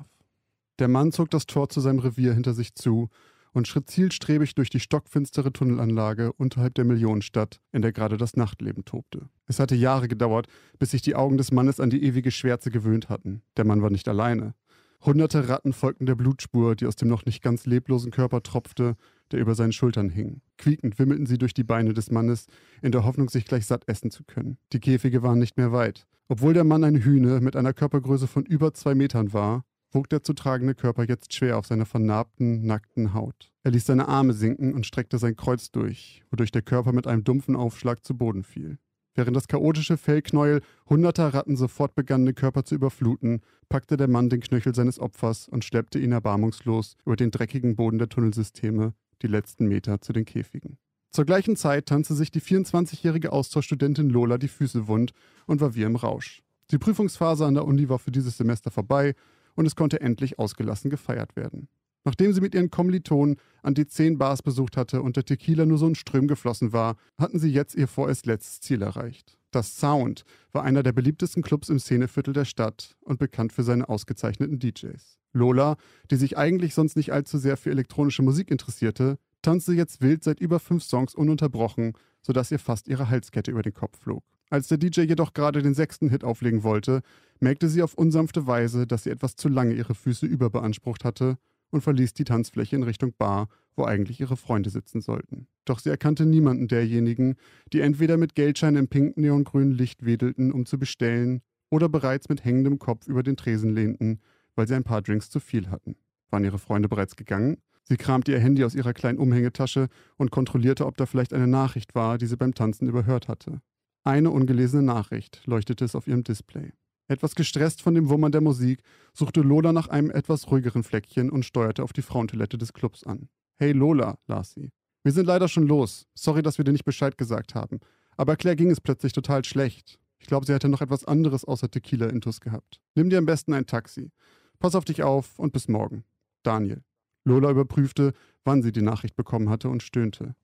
Der 0.78 0.88
Mann 0.88 1.10
zog 1.12 1.30
das 1.30 1.46
Tor 1.46 1.68
zu 1.68 1.80
seinem 1.80 1.98
Revier 1.98 2.32
hinter 2.32 2.54
sich 2.54 2.74
zu 2.74 3.08
und 3.52 3.68
schritt 3.68 3.90
zielstrebig 3.90 4.54
durch 4.54 4.70
die 4.70 4.80
stockfinstere 4.80 5.52
Tunnelanlage 5.52 6.32
unterhalb 6.32 6.74
der 6.74 6.84
Millionenstadt, 6.84 7.60
in 7.72 7.82
der 7.82 7.92
gerade 7.92 8.16
das 8.16 8.36
Nachtleben 8.36 8.84
tobte. 8.84 9.28
Es 9.46 9.60
hatte 9.60 9.74
Jahre 9.74 10.08
gedauert, 10.08 10.46
bis 10.78 10.90
sich 10.90 11.02
die 11.02 11.14
Augen 11.14 11.38
des 11.38 11.52
Mannes 11.52 11.80
an 11.80 11.90
die 11.90 12.02
ewige 12.02 12.30
Schwärze 12.30 12.70
gewöhnt 12.70 13.08
hatten. 13.08 13.42
Der 13.56 13.64
Mann 13.64 13.82
war 13.82 13.90
nicht 13.90 14.08
alleine. 14.08 14.54
Hunderte 15.00 15.48
Ratten 15.48 15.72
folgten 15.72 16.06
der 16.06 16.16
Blutspur, 16.16 16.74
die 16.74 16.86
aus 16.86 16.96
dem 16.96 17.08
noch 17.08 17.24
nicht 17.24 17.42
ganz 17.42 17.66
leblosen 17.66 18.10
Körper 18.10 18.42
tropfte, 18.42 18.96
der 19.30 19.38
über 19.38 19.54
seinen 19.54 19.72
Schultern 19.72 20.10
hing. 20.10 20.40
Quiekend 20.56 20.98
wimmelten 20.98 21.26
sie 21.26 21.38
durch 21.38 21.54
die 21.54 21.62
Beine 21.62 21.94
des 21.94 22.10
Mannes, 22.10 22.46
in 22.82 22.90
der 22.90 23.04
Hoffnung, 23.04 23.28
sich 23.28 23.44
gleich 23.44 23.66
satt 23.66 23.84
essen 23.86 24.10
zu 24.10 24.24
können. 24.24 24.58
Die 24.72 24.80
Käfige 24.80 25.22
waren 25.22 25.38
nicht 25.38 25.56
mehr 25.56 25.72
weit. 25.72 26.06
Obwohl 26.28 26.52
der 26.52 26.64
Mann 26.64 26.84
ein 26.84 26.96
Hühne 26.96 27.40
mit 27.40 27.54
einer 27.54 27.72
Körpergröße 27.72 28.26
von 28.26 28.44
über 28.44 28.74
zwei 28.74 28.94
Metern 28.94 29.32
war, 29.32 29.64
wog 29.92 30.08
der 30.08 30.22
zu 30.22 30.32
tragende 30.32 30.74
Körper 30.74 31.04
jetzt 31.04 31.32
schwer 31.32 31.58
auf 31.58 31.66
seiner 31.66 31.86
vernarbten, 31.86 32.66
nackten 32.66 33.14
Haut. 33.14 33.52
Er 33.62 33.70
ließ 33.70 33.86
seine 33.86 34.08
Arme 34.08 34.32
sinken 34.32 34.74
und 34.74 34.86
streckte 34.86 35.18
sein 35.18 35.36
Kreuz 35.36 35.70
durch, 35.70 36.22
wodurch 36.30 36.50
der 36.50 36.62
Körper 36.62 36.92
mit 36.92 37.06
einem 37.06 37.24
dumpfen 37.24 37.56
Aufschlag 37.56 38.04
zu 38.04 38.16
Boden 38.16 38.44
fiel. 38.44 38.78
Während 39.14 39.36
das 39.36 39.48
chaotische 39.48 39.96
Fellknäuel 39.96 40.60
hunderter 40.88 41.34
Ratten 41.34 41.56
sofort 41.56 41.96
begann, 41.96 42.24
den 42.24 42.36
Körper 42.36 42.64
zu 42.64 42.76
überfluten, 42.76 43.40
packte 43.68 43.96
der 43.96 44.06
Mann 44.06 44.30
den 44.30 44.40
Knöchel 44.40 44.74
seines 44.74 45.00
Opfers 45.00 45.48
und 45.48 45.64
schleppte 45.64 45.98
ihn 45.98 46.12
erbarmungslos 46.12 46.96
über 47.04 47.16
den 47.16 47.32
dreckigen 47.32 47.74
Boden 47.74 47.98
der 47.98 48.08
Tunnelsysteme 48.08 48.94
die 49.22 49.26
letzten 49.26 49.66
Meter 49.66 50.00
zu 50.00 50.12
den 50.12 50.24
Käfigen. 50.24 50.78
Zur 51.10 51.24
gleichen 51.24 51.56
Zeit 51.56 51.86
tanzte 51.86 52.14
sich 52.14 52.30
die 52.30 52.40
24-jährige 52.40 53.32
Austauschstudentin 53.32 54.10
Lola 54.10 54.38
die 54.38 54.46
Füße 54.46 54.86
wund 54.86 55.12
und 55.46 55.60
war 55.60 55.74
wie 55.74 55.82
im 55.82 55.96
Rausch. 55.96 56.42
Die 56.70 56.78
Prüfungsphase 56.78 57.46
an 57.46 57.54
der 57.54 57.64
Uni 57.64 57.88
war 57.88 57.98
für 57.98 58.12
dieses 58.12 58.36
Semester 58.36 58.70
vorbei 58.70 59.14
und 59.58 59.66
es 59.66 59.74
konnte 59.74 60.00
endlich 60.00 60.38
ausgelassen 60.38 60.88
gefeiert 60.88 61.34
werden. 61.34 61.68
Nachdem 62.04 62.32
sie 62.32 62.40
mit 62.40 62.54
ihren 62.54 62.70
Kommilitonen 62.70 63.36
an 63.60 63.74
die 63.74 63.88
zehn 63.88 64.16
Bars 64.16 64.40
besucht 64.40 64.76
hatte 64.76 65.02
und 65.02 65.16
der 65.16 65.24
Tequila 65.24 65.66
nur 65.66 65.78
so 65.78 65.88
in 65.88 65.96
Ström 65.96 66.28
geflossen 66.28 66.72
war, 66.72 66.96
hatten 67.18 67.40
sie 67.40 67.50
jetzt 67.50 67.74
ihr 67.74 67.88
vorerst 67.88 68.24
letztes 68.26 68.60
Ziel 68.60 68.82
erreicht. 68.82 69.36
Das 69.50 69.76
Sound 69.76 70.22
war 70.52 70.62
einer 70.62 70.84
der 70.84 70.92
beliebtesten 70.92 71.42
Clubs 71.42 71.70
im 71.70 71.80
Szeneviertel 71.80 72.34
der 72.34 72.44
Stadt 72.44 72.96
und 73.00 73.18
bekannt 73.18 73.52
für 73.52 73.64
seine 73.64 73.88
ausgezeichneten 73.88 74.60
DJs. 74.60 75.18
Lola, 75.32 75.76
die 76.12 76.16
sich 76.16 76.38
eigentlich 76.38 76.72
sonst 76.74 76.96
nicht 76.96 77.12
allzu 77.12 77.36
sehr 77.36 77.56
für 77.56 77.70
elektronische 77.70 78.22
Musik 78.22 78.52
interessierte, 78.52 79.18
tanzte 79.42 79.72
jetzt 79.72 80.00
wild 80.00 80.22
seit 80.22 80.38
über 80.38 80.60
fünf 80.60 80.84
Songs 80.84 81.16
ununterbrochen, 81.16 81.94
sodass 82.22 82.52
ihr 82.52 82.60
fast 82.60 82.86
ihre 82.86 83.10
Halskette 83.10 83.50
über 83.50 83.62
den 83.62 83.74
Kopf 83.74 83.98
flog. 83.98 84.22
Als 84.50 84.68
der 84.68 84.78
DJ 84.78 85.02
jedoch 85.02 85.34
gerade 85.34 85.62
den 85.62 85.74
sechsten 85.74 86.08
Hit 86.08 86.24
auflegen 86.24 86.62
wollte, 86.62 87.02
merkte 87.40 87.68
sie 87.68 87.82
auf 87.82 87.94
unsanfte 87.94 88.46
Weise, 88.46 88.86
dass 88.86 89.04
sie 89.04 89.10
etwas 89.10 89.36
zu 89.36 89.48
lange 89.48 89.74
ihre 89.74 89.94
Füße 89.94 90.26
überbeansprucht 90.26 91.04
hatte 91.04 91.38
und 91.70 91.82
verließ 91.82 92.14
die 92.14 92.24
Tanzfläche 92.24 92.76
in 92.76 92.82
Richtung 92.82 93.12
Bar, 93.16 93.48
wo 93.76 93.84
eigentlich 93.84 94.20
ihre 94.20 94.36
Freunde 94.36 94.70
sitzen 94.70 95.00
sollten. 95.00 95.46
Doch 95.64 95.78
sie 95.78 95.90
erkannte 95.90 96.26
niemanden 96.26 96.68
derjenigen, 96.68 97.36
die 97.72 97.80
entweder 97.80 98.16
mit 98.16 98.34
Geldscheinen 98.34 98.84
im 98.84 98.88
pink 98.88 99.16
neongrünen 99.16 99.72
Licht 99.72 100.04
wedelten, 100.04 100.52
um 100.52 100.66
zu 100.66 100.78
bestellen, 100.78 101.42
oder 101.70 101.88
bereits 101.88 102.28
mit 102.28 102.44
hängendem 102.44 102.78
Kopf 102.78 103.06
über 103.06 103.22
den 103.22 103.36
Tresen 103.36 103.74
lehnten, 103.74 104.20
weil 104.54 104.66
sie 104.66 104.74
ein 104.74 104.84
paar 104.84 105.02
Drinks 105.02 105.30
zu 105.30 105.38
viel 105.38 105.70
hatten. 105.70 105.96
Waren 106.30 106.44
ihre 106.44 106.58
Freunde 106.58 106.88
bereits 106.88 107.16
gegangen? 107.16 107.58
Sie 107.84 107.96
kramte 107.96 108.32
ihr 108.32 108.38
Handy 108.38 108.64
aus 108.64 108.74
ihrer 108.74 108.92
kleinen 108.92 109.18
Umhängetasche 109.18 109.88
und 110.16 110.30
kontrollierte, 110.30 110.86
ob 110.86 110.96
da 110.96 111.06
vielleicht 111.06 111.32
eine 111.32 111.46
Nachricht 111.46 111.94
war, 111.94 112.18
die 112.18 112.26
sie 112.26 112.36
beim 112.36 112.54
Tanzen 112.54 112.88
überhört 112.88 113.28
hatte. 113.28 113.60
Eine 114.04 114.30
ungelesene 114.30 114.82
Nachricht 114.82 115.42
leuchtete 115.46 115.84
es 115.84 115.94
auf 115.94 116.06
ihrem 116.06 116.24
Display. 116.24 116.72
Etwas 117.08 117.34
gestresst 117.34 117.80
von 117.80 117.94
dem 117.94 118.10
Wummern 118.10 118.32
der 118.32 118.42
Musik, 118.42 118.82
suchte 119.14 119.40
Lola 119.40 119.72
nach 119.72 119.88
einem 119.88 120.10
etwas 120.10 120.50
ruhigeren 120.50 120.84
Fleckchen 120.84 121.30
und 121.30 121.46
steuerte 121.46 121.82
auf 121.82 121.94
die 121.94 122.02
Frauentoilette 122.02 122.58
des 122.58 122.74
Clubs 122.74 123.02
an. 123.02 123.30
Hey 123.56 123.72
Lola, 123.72 124.18
las 124.26 124.52
sie. 124.52 124.70
Wir 125.02 125.12
sind 125.12 125.24
leider 125.24 125.48
schon 125.48 125.66
los. 125.66 126.06
Sorry, 126.14 126.42
dass 126.42 126.58
wir 126.58 126.66
dir 126.66 126.72
nicht 126.72 126.84
Bescheid 126.84 127.16
gesagt 127.16 127.54
haben. 127.54 127.80
Aber 128.18 128.36
Claire 128.36 128.56
ging 128.56 128.70
es 128.70 128.82
plötzlich 128.82 129.14
total 129.14 129.42
schlecht. 129.44 129.98
Ich 130.18 130.26
glaube, 130.26 130.44
sie 130.44 130.52
hätte 130.52 130.68
noch 130.68 130.82
etwas 130.82 131.06
anderes 131.06 131.46
außer 131.46 131.70
Tequila-Intus 131.70 132.40
gehabt. 132.40 132.78
Nimm 132.94 133.08
dir 133.08 133.18
am 133.18 133.26
besten 133.26 133.54
ein 133.54 133.64
Taxi. 133.64 134.10
Pass 134.58 134.74
auf 134.74 134.84
dich 134.84 135.02
auf 135.02 135.38
und 135.38 135.54
bis 135.54 135.66
morgen. 135.66 136.04
Daniel. 136.42 136.82
Lola 137.24 137.50
überprüfte, 137.50 138.12
wann 138.44 138.62
sie 138.62 138.72
die 138.72 138.82
Nachricht 138.82 139.16
bekommen 139.16 139.48
hatte 139.48 139.70
und 139.70 139.82
stöhnte. 139.82 140.34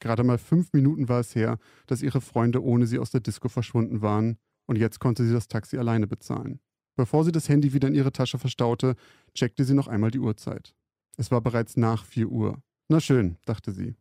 Gerade 0.00 0.24
mal 0.24 0.38
fünf 0.38 0.72
Minuten 0.72 1.08
war 1.08 1.20
es 1.20 1.34
her, 1.34 1.58
dass 1.86 2.02
ihre 2.02 2.22
Freunde 2.22 2.62
ohne 2.62 2.86
sie 2.86 2.98
aus 2.98 3.10
der 3.10 3.20
Disco 3.20 3.48
verschwunden 3.48 4.00
waren 4.00 4.38
und 4.68 4.76
jetzt 4.76 5.00
konnte 5.00 5.26
sie 5.26 5.32
das 5.32 5.48
Taxi 5.48 5.78
alleine 5.78 6.06
bezahlen. 6.06 6.60
Bevor 6.94 7.24
sie 7.24 7.32
das 7.32 7.48
Handy 7.48 7.72
wieder 7.72 7.88
in 7.88 7.94
ihre 7.94 8.12
Tasche 8.12 8.38
verstaute, 8.38 8.94
checkte 9.34 9.64
sie 9.64 9.74
noch 9.74 9.88
einmal 9.88 10.10
die 10.10 10.20
Uhrzeit. 10.20 10.74
Es 11.16 11.30
war 11.30 11.40
bereits 11.40 11.76
nach 11.76 12.04
4 12.04 12.28
Uhr. 12.28 12.62
Na 12.88 13.00
schön, 13.00 13.38
dachte 13.44 13.72
sie. 13.72 13.96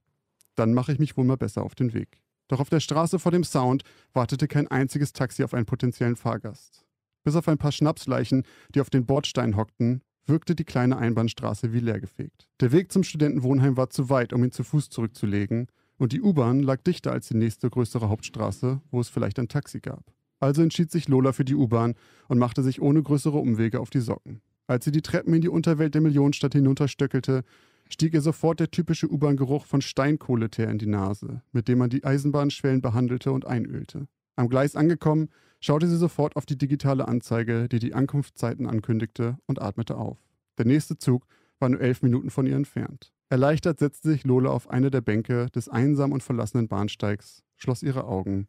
Dann 0.56 0.74
mache 0.74 0.92
ich 0.92 1.00
mich 1.00 1.16
wohl 1.18 1.26
mal 1.26 1.38
besser 1.38 1.64
auf 1.64 1.74
den 1.74 1.94
Weg. 1.94 2.22
Doch 2.48 2.60
auf 2.60 2.70
der 2.70 2.80
Straße 2.80 3.20
vor 3.20 3.32
dem 3.32 3.44
Sound 3.44 3.84
wartete 4.14 4.48
kein 4.48 4.68
einziges 4.68 5.14
Taxi 5.14 5.44
auf 5.44 5.54
einen 5.54 5.66
potenziellen 5.66 6.16
Fahrgast. 6.16 6.86
Bis 7.24 7.36
auf 7.36 7.48
ein 7.48 7.58
paar 7.58 7.72
Schnapsleichen, 7.72 8.44
die 8.74 8.82
auf 8.82 8.90
den 8.90 9.06
Bordsteinen 9.06 9.58
hockten, 9.58 10.02
wirkte 10.26 10.56
die 10.56 10.64
kleine 10.64 10.98
Einbahnstraße 10.98 11.74
wie 11.74 11.80
leergefegt. 11.80 12.48
Der 12.60 12.72
Weg 12.72 12.92
zum 12.92 13.04
Studentenwohnheim 13.04 13.78
war 13.78 13.90
zu 13.90 14.10
weit, 14.10 14.34
um 14.34 14.44
ihn 14.44 14.52
zu 14.52 14.64
Fuß 14.64 14.90
zurückzulegen, 14.90 15.68
und 15.98 16.14
die 16.14 16.22
U-Bahn 16.22 16.62
lag 16.62 16.82
dichter 16.84 17.12
als 17.12 17.28
die 17.28 17.38
nächste 17.38 17.70
größere 17.70 18.10
Hauptstraße, 18.10 18.82
wo 18.92 19.00
es 19.00 19.10
vielleicht 19.10 19.40
ein 19.40 19.48
Taxi 19.48 19.80
gab. 19.80 20.04
Also 20.40 20.62
entschied 20.62 20.92
sich 20.92 21.08
Lola 21.08 21.32
für 21.32 21.46
die 21.46 21.56
U-Bahn 21.56 21.96
und 22.28 22.38
machte 22.38 22.64
sich 22.64 22.82
ohne 22.82 23.02
größere 23.02 23.38
Umwege 23.38 23.80
auf 23.80 23.90
die 23.90 24.02
Socken. 24.02 24.42
Als 24.68 24.86
sie 24.86 24.92
die 24.92 25.02
Treppen 25.02 25.34
in 25.34 25.42
die 25.42 25.50
Unterwelt 25.50 25.96
der 25.96 26.02
Millionenstadt 26.02 26.54
hinunterstöckelte, 26.54 27.44
stieg 27.90 28.14
ihr 28.14 28.22
sofort 28.22 28.60
der 28.60 28.70
typische 28.70 29.10
U-Bahn-Geruch 29.10 29.66
von 29.66 29.82
Steinkohleteer 29.82 30.70
in 30.70 30.78
die 30.78 30.88
Nase, 30.88 31.42
mit 31.54 31.68
dem 31.68 31.80
man 31.80 31.90
die 31.90 32.04
Eisenbahnschwellen 32.04 32.82
behandelte 32.82 33.32
und 33.32 33.48
einölte. 33.48 34.08
Am 34.36 34.50
Gleis 34.50 34.76
angekommen, 34.76 35.30
schaute 35.62 35.88
sie 35.88 35.98
sofort 35.98 36.36
auf 36.36 36.46
die 36.46 36.58
digitale 36.58 37.08
Anzeige, 37.08 37.68
die 37.70 37.80
die 37.80 37.94
Ankunftszeiten 37.94 38.68
ankündigte, 38.68 39.38
und 39.48 39.62
atmete 39.62 39.98
auf. 39.98 40.18
Der 40.58 40.66
nächste 40.66 40.98
Zug 40.98 41.26
war 41.60 41.70
nur 41.70 41.82
elf 41.82 42.04
Minuten 42.04 42.30
von 42.30 42.46
ihr 42.46 42.56
entfernt. 42.56 43.14
Erleichtert 43.30 43.80
setzte 43.80 44.10
sich 44.10 44.26
Lola 44.26 44.52
auf 44.52 44.70
eine 44.70 44.92
der 44.92 45.02
Bänke 45.02 45.48
des 45.56 45.70
einsamen 45.70 46.14
und 46.14 46.24
verlassenen 46.24 46.68
Bahnsteigs, 46.68 47.44
schloss 47.56 47.84
ihre 47.84 48.04
Augen 48.04 48.48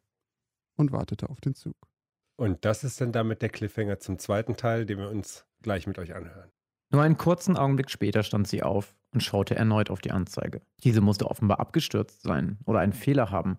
und 0.79 0.91
wartete 0.91 1.29
auf 1.29 1.41
den 1.41 1.55
Zug. 1.55 1.75
Und 2.37 2.63
das 2.63 2.83
ist 2.83 3.01
dann 3.01 3.11
damit 3.11 3.41
der 3.41 3.49
Cliffhanger 3.49 3.99
zum 3.99 4.17
zweiten 4.17 4.55
Teil, 4.55 4.85
den 4.85 4.97
wir 4.97 5.09
uns 5.09 5.45
gleich 5.61 5.87
mit 5.87 5.99
euch 5.99 6.15
anhören. 6.15 6.49
Nur 6.91 7.03
einen 7.03 7.17
kurzen 7.17 7.57
Augenblick 7.57 7.91
später 7.91 8.23
stand 8.23 8.47
sie 8.47 8.63
auf 8.63 8.95
und 9.13 9.21
schaute 9.21 9.55
erneut 9.55 9.89
auf 9.89 9.99
die 9.99 10.11
Anzeige. 10.11 10.61
Diese 10.83 11.01
musste 11.01 11.29
offenbar 11.29 11.59
abgestürzt 11.59 12.21
sein 12.23 12.57
oder 12.65 12.79
einen 12.79 12.93
Fehler 12.93 13.29
haben, 13.29 13.57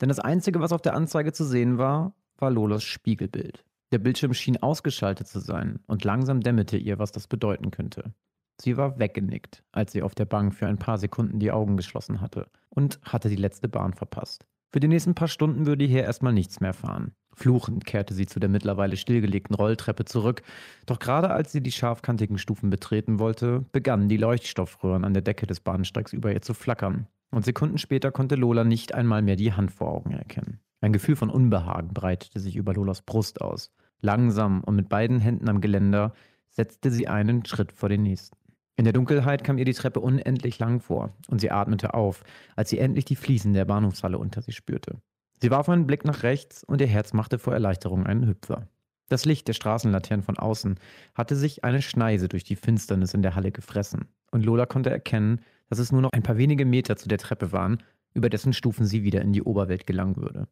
denn 0.00 0.08
das 0.08 0.20
Einzige, 0.20 0.60
was 0.60 0.72
auf 0.72 0.82
der 0.82 0.94
Anzeige 0.94 1.32
zu 1.32 1.44
sehen 1.44 1.78
war, 1.78 2.14
war 2.36 2.50
Lolas 2.50 2.84
Spiegelbild. 2.84 3.64
Der 3.90 3.98
Bildschirm 3.98 4.34
schien 4.34 4.62
ausgeschaltet 4.62 5.26
zu 5.26 5.40
sein 5.40 5.80
und 5.86 6.04
langsam 6.04 6.40
dämmerte 6.40 6.76
ihr, 6.76 6.98
was 6.98 7.10
das 7.10 7.26
bedeuten 7.26 7.70
könnte. 7.70 8.12
Sie 8.60 8.76
war 8.76 8.98
weggenickt, 8.98 9.64
als 9.72 9.92
sie 9.92 10.02
auf 10.02 10.14
der 10.14 10.24
Bank 10.26 10.54
für 10.54 10.66
ein 10.66 10.78
paar 10.78 10.98
Sekunden 10.98 11.38
die 11.38 11.52
Augen 11.52 11.76
geschlossen 11.76 12.20
hatte 12.20 12.48
und 12.68 13.00
hatte 13.02 13.28
die 13.28 13.36
letzte 13.36 13.68
Bahn 13.68 13.94
verpasst. 13.94 14.46
Für 14.70 14.80
die 14.80 14.88
nächsten 14.88 15.14
paar 15.14 15.28
Stunden 15.28 15.66
würde 15.66 15.84
hier 15.86 16.02
erstmal 16.02 16.32
nichts 16.32 16.60
mehr 16.60 16.74
fahren. 16.74 17.12
Fluchend 17.34 17.86
kehrte 17.86 18.14
sie 18.14 18.26
zu 18.26 18.40
der 18.40 18.48
mittlerweile 18.48 18.96
stillgelegten 18.96 19.54
Rolltreppe 19.54 20.04
zurück, 20.04 20.42
doch 20.86 20.98
gerade 20.98 21.30
als 21.30 21.52
sie 21.52 21.62
die 21.62 21.72
scharfkantigen 21.72 22.36
Stufen 22.36 22.68
betreten 22.68 23.18
wollte, 23.18 23.64
begannen 23.72 24.08
die 24.08 24.16
Leuchtstoffröhren 24.16 25.04
an 25.04 25.14
der 25.14 25.22
Decke 25.22 25.46
des 25.46 25.60
Bahnsteigs 25.60 26.12
über 26.12 26.32
ihr 26.32 26.42
zu 26.42 26.52
flackern. 26.52 27.06
Und 27.30 27.44
Sekunden 27.44 27.78
später 27.78 28.10
konnte 28.10 28.34
Lola 28.34 28.64
nicht 28.64 28.94
einmal 28.94 29.22
mehr 29.22 29.36
die 29.36 29.52
Hand 29.52 29.70
vor 29.70 29.88
Augen 29.88 30.12
erkennen. 30.12 30.60
Ein 30.80 30.92
Gefühl 30.92 31.16
von 31.16 31.30
Unbehagen 31.30 31.94
breitete 31.94 32.40
sich 32.40 32.56
über 32.56 32.74
Lolas 32.74 33.02
Brust 33.02 33.40
aus. 33.40 33.72
Langsam 34.00 34.62
und 34.64 34.76
mit 34.76 34.88
beiden 34.88 35.20
Händen 35.20 35.48
am 35.48 35.60
Geländer 35.60 36.14
setzte 36.50 36.90
sie 36.90 37.08
einen 37.08 37.44
Schritt 37.44 37.72
vor 37.72 37.88
den 37.88 38.02
nächsten. 38.02 38.37
In 38.78 38.84
der 38.84 38.92
Dunkelheit 38.92 39.42
kam 39.42 39.58
ihr 39.58 39.64
die 39.64 39.74
Treppe 39.74 39.98
unendlich 39.98 40.60
lang 40.60 40.78
vor 40.78 41.12
und 41.26 41.40
sie 41.40 41.50
atmete 41.50 41.94
auf, 41.94 42.22
als 42.54 42.70
sie 42.70 42.78
endlich 42.78 43.04
die 43.04 43.16
Fliesen 43.16 43.52
der 43.52 43.64
Bahnhofshalle 43.64 44.16
unter 44.16 44.40
sich 44.40 44.54
spürte. 44.54 45.02
Sie 45.40 45.50
warf 45.50 45.68
einen 45.68 45.88
Blick 45.88 46.04
nach 46.04 46.22
rechts 46.22 46.62
und 46.62 46.80
ihr 46.80 46.86
Herz 46.86 47.12
machte 47.12 47.40
vor 47.40 47.52
Erleichterung 47.52 48.06
einen 48.06 48.28
Hüpfer. 48.28 48.68
Das 49.08 49.24
Licht 49.24 49.48
der 49.48 49.54
Straßenlaternen 49.54 50.22
von 50.22 50.38
außen 50.38 50.78
hatte 51.16 51.34
sich 51.34 51.64
eine 51.64 51.82
Schneise 51.82 52.28
durch 52.28 52.44
die 52.44 52.54
Finsternis 52.54 53.14
in 53.14 53.22
der 53.22 53.34
Halle 53.34 53.50
gefressen 53.50 54.06
und 54.30 54.44
Lola 54.44 54.64
konnte 54.64 54.90
erkennen, 54.90 55.40
dass 55.68 55.80
es 55.80 55.90
nur 55.90 56.00
noch 56.00 56.12
ein 56.12 56.22
paar 56.22 56.36
wenige 56.36 56.64
Meter 56.64 56.96
zu 56.96 57.08
der 57.08 57.18
Treppe 57.18 57.50
waren, 57.50 57.82
über 58.14 58.30
dessen 58.30 58.52
Stufen 58.52 58.86
sie 58.86 59.02
wieder 59.02 59.22
in 59.22 59.32
die 59.32 59.42
Oberwelt 59.42 59.88
gelangen 59.88 60.16
würde. 60.16 60.46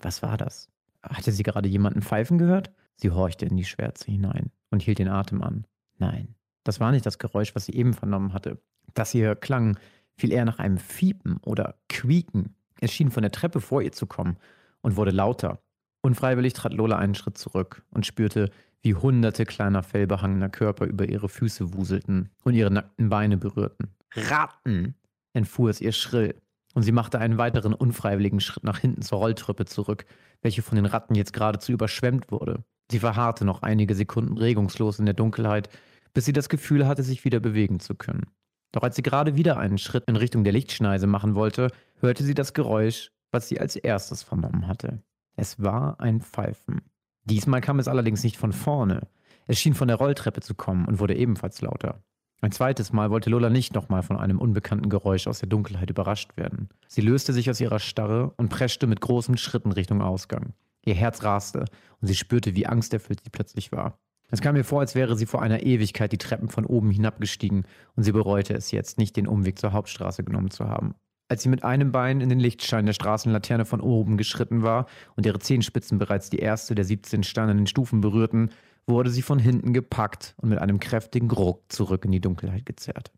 Was 0.00 0.20
war 0.20 0.36
das? 0.36 0.68
Hatte 1.00 1.30
sie 1.30 1.44
gerade 1.44 1.68
jemanden 1.68 2.02
pfeifen 2.02 2.38
gehört? 2.38 2.72
Sie 2.96 3.12
horchte 3.12 3.46
in 3.46 3.56
die 3.56 3.64
Schwärze 3.64 4.10
hinein 4.10 4.50
und 4.70 4.82
hielt 4.82 4.98
den 4.98 5.08
Atem 5.08 5.42
an. 5.42 5.64
Nein, 5.98 6.34
das 6.64 6.80
war 6.80 6.92
nicht 6.92 7.06
das 7.06 7.18
Geräusch, 7.18 7.54
was 7.54 7.66
sie 7.66 7.74
eben 7.74 7.94
vernommen 7.94 8.32
hatte. 8.32 8.60
Das 8.94 9.10
hier 9.10 9.34
klang 9.34 9.78
viel 10.16 10.32
eher 10.32 10.44
nach 10.44 10.58
einem 10.58 10.78
Fiepen 10.78 11.38
oder 11.38 11.76
Quieken. 11.88 12.54
Es 12.80 12.92
schien 12.92 13.10
von 13.10 13.22
der 13.22 13.32
Treppe 13.32 13.60
vor 13.60 13.82
ihr 13.82 13.92
zu 13.92 14.06
kommen 14.06 14.36
und 14.80 14.96
wurde 14.96 15.10
lauter. 15.10 15.62
Unfreiwillig 16.02 16.52
trat 16.52 16.74
Lola 16.74 16.98
einen 16.98 17.14
Schritt 17.14 17.38
zurück 17.38 17.82
und 17.90 18.06
spürte, 18.06 18.50
wie 18.82 18.94
hunderte 18.94 19.44
kleiner 19.44 19.82
fellbehangener 19.82 20.48
Körper 20.48 20.86
über 20.86 21.08
ihre 21.08 21.28
Füße 21.28 21.74
wuselten 21.74 22.30
und 22.42 22.54
ihre 22.54 22.70
nackten 22.70 23.08
Beine 23.08 23.36
berührten. 23.36 23.94
Ratten! 24.14 24.94
entfuhr 25.32 25.70
es 25.70 25.80
ihr 25.80 25.92
schrill, 25.92 26.34
und 26.74 26.82
sie 26.82 26.92
machte 26.92 27.18
einen 27.18 27.38
weiteren 27.38 27.72
unfreiwilligen 27.72 28.40
Schritt 28.40 28.64
nach 28.64 28.78
hinten 28.78 29.02
zur 29.02 29.18
Rolltreppe 29.18 29.64
zurück, 29.64 30.04
welche 30.42 30.62
von 30.62 30.76
den 30.76 30.86
Ratten 30.86 31.14
jetzt 31.14 31.32
geradezu 31.32 31.72
überschwemmt 31.72 32.30
wurde. 32.30 32.64
Sie 32.90 32.98
verharrte 32.98 33.44
noch 33.44 33.62
einige 33.62 33.94
Sekunden 33.94 34.36
regungslos 34.36 34.98
in 34.98 35.06
der 35.06 35.14
Dunkelheit, 35.14 35.68
bis 36.14 36.24
sie 36.24 36.32
das 36.32 36.48
Gefühl 36.48 36.86
hatte, 36.86 37.02
sich 37.02 37.24
wieder 37.24 37.40
bewegen 37.40 37.80
zu 37.80 37.94
können. 37.94 38.26
Doch 38.72 38.82
als 38.82 38.96
sie 38.96 39.02
gerade 39.02 39.36
wieder 39.36 39.58
einen 39.58 39.78
Schritt 39.78 40.04
in 40.06 40.16
Richtung 40.16 40.44
der 40.44 40.52
Lichtschneise 40.52 41.06
machen 41.06 41.34
wollte, 41.34 41.68
hörte 42.00 42.24
sie 42.24 42.34
das 42.34 42.54
Geräusch, 42.54 43.10
was 43.30 43.48
sie 43.48 43.60
als 43.60 43.76
erstes 43.76 44.22
vernommen 44.22 44.66
hatte. 44.66 45.02
Es 45.36 45.62
war 45.62 46.00
ein 46.00 46.20
Pfeifen. 46.20 46.82
Diesmal 47.24 47.60
kam 47.60 47.78
es 47.78 47.88
allerdings 47.88 48.24
nicht 48.24 48.36
von 48.36 48.52
vorne. 48.52 49.08
Es 49.46 49.60
schien 49.60 49.74
von 49.74 49.88
der 49.88 49.96
Rolltreppe 49.96 50.40
zu 50.40 50.54
kommen 50.54 50.86
und 50.86 50.98
wurde 50.98 51.16
ebenfalls 51.16 51.60
lauter. 51.60 52.02
Ein 52.40 52.52
zweites 52.52 52.92
Mal 52.92 53.10
wollte 53.10 53.30
Lola 53.30 53.50
nicht 53.50 53.72
nochmal 53.72 54.02
von 54.02 54.16
einem 54.16 54.40
unbekannten 54.40 54.88
Geräusch 54.88 55.28
aus 55.28 55.38
der 55.38 55.48
Dunkelheit 55.48 55.90
überrascht 55.90 56.36
werden. 56.36 56.68
Sie 56.88 57.00
löste 57.00 57.32
sich 57.32 57.48
aus 57.48 57.60
ihrer 57.60 57.78
Starre 57.78 58.32
und 58.36 58.48
preschte 58.48 58.88
mit 58.88 59.00
großen 59.00 59.36
Schritten 59.38 59.70
Richtung 59.70 60.02
Ausgang. 60.02 60.54
Ihr 60.84 60.94
Herz 60.94 61.22
raste 61.22 61.66
und 62.00 62.08
sie 62.08 62.16
spürte, 62.16 62.56
wie 62.56 62.66
angsterfüllt 62.66 63.20
sie 63.22 63.30
plötzlich 63.30 63.70
war. 63.70 63.98
Es 64.32 64.40
kam 64.40 64.56
ihr 64.56 64.64
vor, 64.64 64.80
als 64.80 64.94
wäre 64.94 65.14
sie 65.14 65.26
vor 65.26 65.42
einer 65.42 65.62
Ewigkeit 65.62 66.10
die 66.10 66.18
Treppen 66.18 66.48
von 66.48 66.64
oben 66.64 66.90
hinabgestiegen 66.90 67.66
und 67.96 68.02
sie 68.02 68.12
bereute 68.12 68.54
es 68.54 68.70
jetzt, 68.70 68.96
nicht 68.96 69.14
den 69.16 69.26
Umweg 69.26 69.58
zur 69.58 69.74
Hauptstraße 69.74 70.24
genommen 70.24 70.50
zu 70.50 70.66
haben. 70.66 70.94
Als 71.28 71.42
sie 71.42 71.50
mit 71.50 71.64
einem 71.64 71.92
Bein 71.92 72.22
in 72.22 72.30
den 72.30 72.40
Lichtschein 72.40 72.86
der 72.86 72.94
Straßenlaterne 72.94 73.66
von 73.66 73.82
oben 73.82 74.16
geschritten 74.16 74.62
war 74.62 74.86
und 75.16 75.26
ihre 75.26 75.38
Zehenspitzen 75.38 75.98
bereits 75.98 76.30
die 76.30 76.38
erste 76.38 76.74
der 76.74 76.86
17 76.86 77.24
steinernen 77.24 77.66
Stufen 77.66 78.00
berührten, 78.00 78.48
wurde 78.86 79.10
sie 79.10 79.20
von 79.20 79.38
hinten 79.38 79.74
gepackt 79.74 80.34
und 80.38 80.48
mit 80.48 80.58
einem 80.58 80.80
kräftigen 80.80 81.30
Ruck 81.30 81.70
zurück 81.70 82.06
in 82.06 82.12
die 82.12 82.20
Dunkelheit 82.22 82.64
gezerrt. 82.64 83.12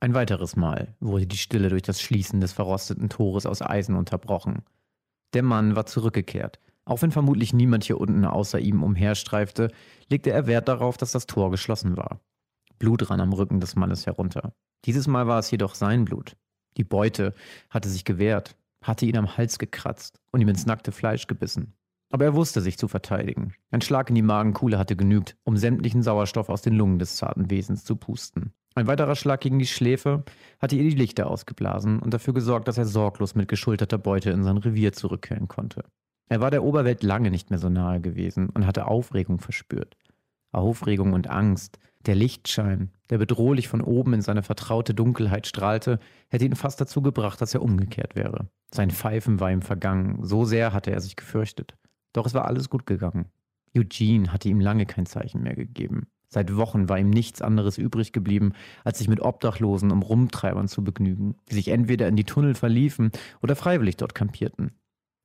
Ein 0.00 0.14
weiteres 0.14 0.56
Mal 0.56 0.96
wurde 0.98 1.28
die 1.28 1.38
Stille 1.38 1.68
durch 1.68 1.82
das 1.82 2.00
Schließen 2.00 2.40
des 2.40 2.52
verrosteten 2.52 3.08
Tores 3.08 3.46
aus 3.46 3.62
Eisen 3.62 3.94
unterbrochen. 3.94 4.64
Der 5.32 5.44
Mann 5.44 5.76
war 5.76 5.86
zurückgekehrt. 5.86 6.58
Auch 6.86 7.02
wenn 7.02 7.10
vermutlich 7.10 7.52
niemand 7.52 7.84
hier 7.84 8.00
unten 8.00 8.24
außer 8.24 8.60
ihm 8.60 8.82
umherstreifte, 8.82 9.70
legte 10.08 10.30
er 10.30 10.46
Wert 10.46 10.68
darauf, 10.68 10.96
dass 10.96 11.12
das 11.12 11.26
Tor 11.26 11.50
geschlossen 11.50 11.96
war. 11.96 12.20
Blut 12.78 13.10
rann 13.10 13.20
am 13.20 13.32
Rücken 13.32 13.60
des 13.60 13.74
Mannes 13.74 14.06
herunter. 14.06 14.52
Dieses 14.84 15.08
Mal 15.08 15.26
war 15.26 15.40
es 15.40 15.50
jedoch 15.50 15.74
sein 15.74 16.04
Blut. 16.04 16.36
Die 16.76 16.84
Beute 16.84 17.34
hatte 17.70 17.88
sich 17.88 18.04
gewehrt, 18.04 18.56
hatte 18.82 19.04
ihn 19.04 19.16
am 19.16 19.36
Hals 19.36 19.58
gekratzt 19.58 20.20
und 20.30 20.40
ihm 20.40 20.48
ins 20.48 20.66
nackte 20.66 20.92
Fleisch 20.92 21.26
gebissen. 21.26 21.74
Aber 22.12 22.24
er 22.24 22.34
wusste 22.34 22.60
sich 22.60 22.78
zu 22.78 22.86
verteidigen. 22.86 23.54
Ein 23.72 23.80
Schlag 23.80 24.08
in 24.10 24.14
die 24.14 24.22
Magenkuhle 24.22 24.78
hatte 24.78 24.94
genügt, 24.94 25.36
um 25.42 25.56
sämtlichen 25.56 26.02
Sauerstoff 26.02 26.48
aus 26.48 26.62
den 26.62 26.74
Lungen 26.74 27.00
des 27.00 27.16
zarten 27.16 27.50
Wesens 27.50 27.84
zu 27.84 27.96
pusten. 27.96 28.52
Ein 28.76 28.86
weiterer 28.86 29.16
Schlag 29.16 29.40
gegen 29.40 29.58
die 29.58 29.66
Schläfe 29.66 30.22
hatte 30.60 30.76
ihr 30.76 30.84
die 30.84 30.96
Lichter 30.96 31.28
ausgeblasen 31.28 31.98
und 31.98 32.14
dafür 32.14 32.34
gesorgt, 32.34 32.68
dass 32.68 32.78
er 32.78 32.84
sorglos 32.84 33.34
mit 33.34 33.48
geschulterter 33.48 33.98
Beute 33.98 34.30
in 34.30 34.44
sein 34.44 34.58
Revier 34.58 34.92
zurückkehren 34.92 35.48
konnte. 35.48 35.82
Er 36.28 36.40
war 36.40 36.50
der 36.50 36.64
Oberwelt 36.64 37.02
lange 37.02 37.30
nicht 37.30 37.50
mehr 37.50 37.58
so 37.58 37.68
nahe 37.68 38.00
gewesen 38.00 38.48
und 38.50 38.66
hatte 38.66 38.86
Aufregung 38.86 39.38
verspürt. 39.38 39.96
Aufregung 40.52 41.12
und 41.12 41.28
Angst, 41.28 41.78
der 42.06 42.14
Lichtschein, 42.14 42.90
der 43.10 43.18
bedrohlich 43.18 43.68
von 43.68 43.80
oben 43.80 44.14
in 44.14 44.22
seine 44.22 44.42
vertraute 44.42 44.94
Dunkelheit 44.94 45.46
strahlte, 45.46 45.98
hätte 46.28 46.44
ihn 46.44 46.56
fast 46.56 46.80
dazu 46.80 47.02
gebracht, 47.02 47.40
dass 47.40 47.54
er 47.54 47.62
umgekehrt 47.62 48.16
wäre. 48.16 48.48
Sein 48.72 48.90
Pfeifen 48.90 49.40
war 49.40 49.50
ihm 49.50 49.62
vergangen, 49.62 50.24
so 50.24 50.44
sehr 50.44 50.72
hatte 50.72 50.90
er 50.90 51.00
sich 51.00 51.16
gefürchtet. 51.16 51.76
Doch 52.12 52.26
es 52.26 52.34
war 52.34 52.46
alles 52.46 52.70
gut 52.70 52.86
gegangen. 52.86 53.26
Eugene 53.76 54.32
hatte 54.32 54.48
ihm 54.48 54.60
lange 54.60 54.86
kein 54.86 55.06
Zeichen 55.06 55.42
mehr 55.42 55.54
gegeben. 55.54 56.06
Seit 56.28 56.56
Wochen 56.56 56.88
war 56.88 56.98
ihm 56.98 57.10
nichts 57.10 57.40
anderes 57.40 57.78
übrig 57.78 58.12
geblieben, 58.12 58.52
als 58.84 58.98
sich 58.98 59.08
mit 59.08 59.20
Obdachlosen 59.20 59.92
und 59.92 60.02
Rumtreibern 60.02 60.66
zu 60.66 60.82
begnügen, 60.82 61.36
die 61.48 61.54
sich 61.54 61.68
entweder 61.68 62.08
in 62.08 62.16
die 62.16 62.24
Tunnel 62.24 62.54
verliefen 62.54 63.10
oder 63.42 63.54
freiwillig 63.54 63.96
dort 63.96 64.14
kampierten. 64.14 64.72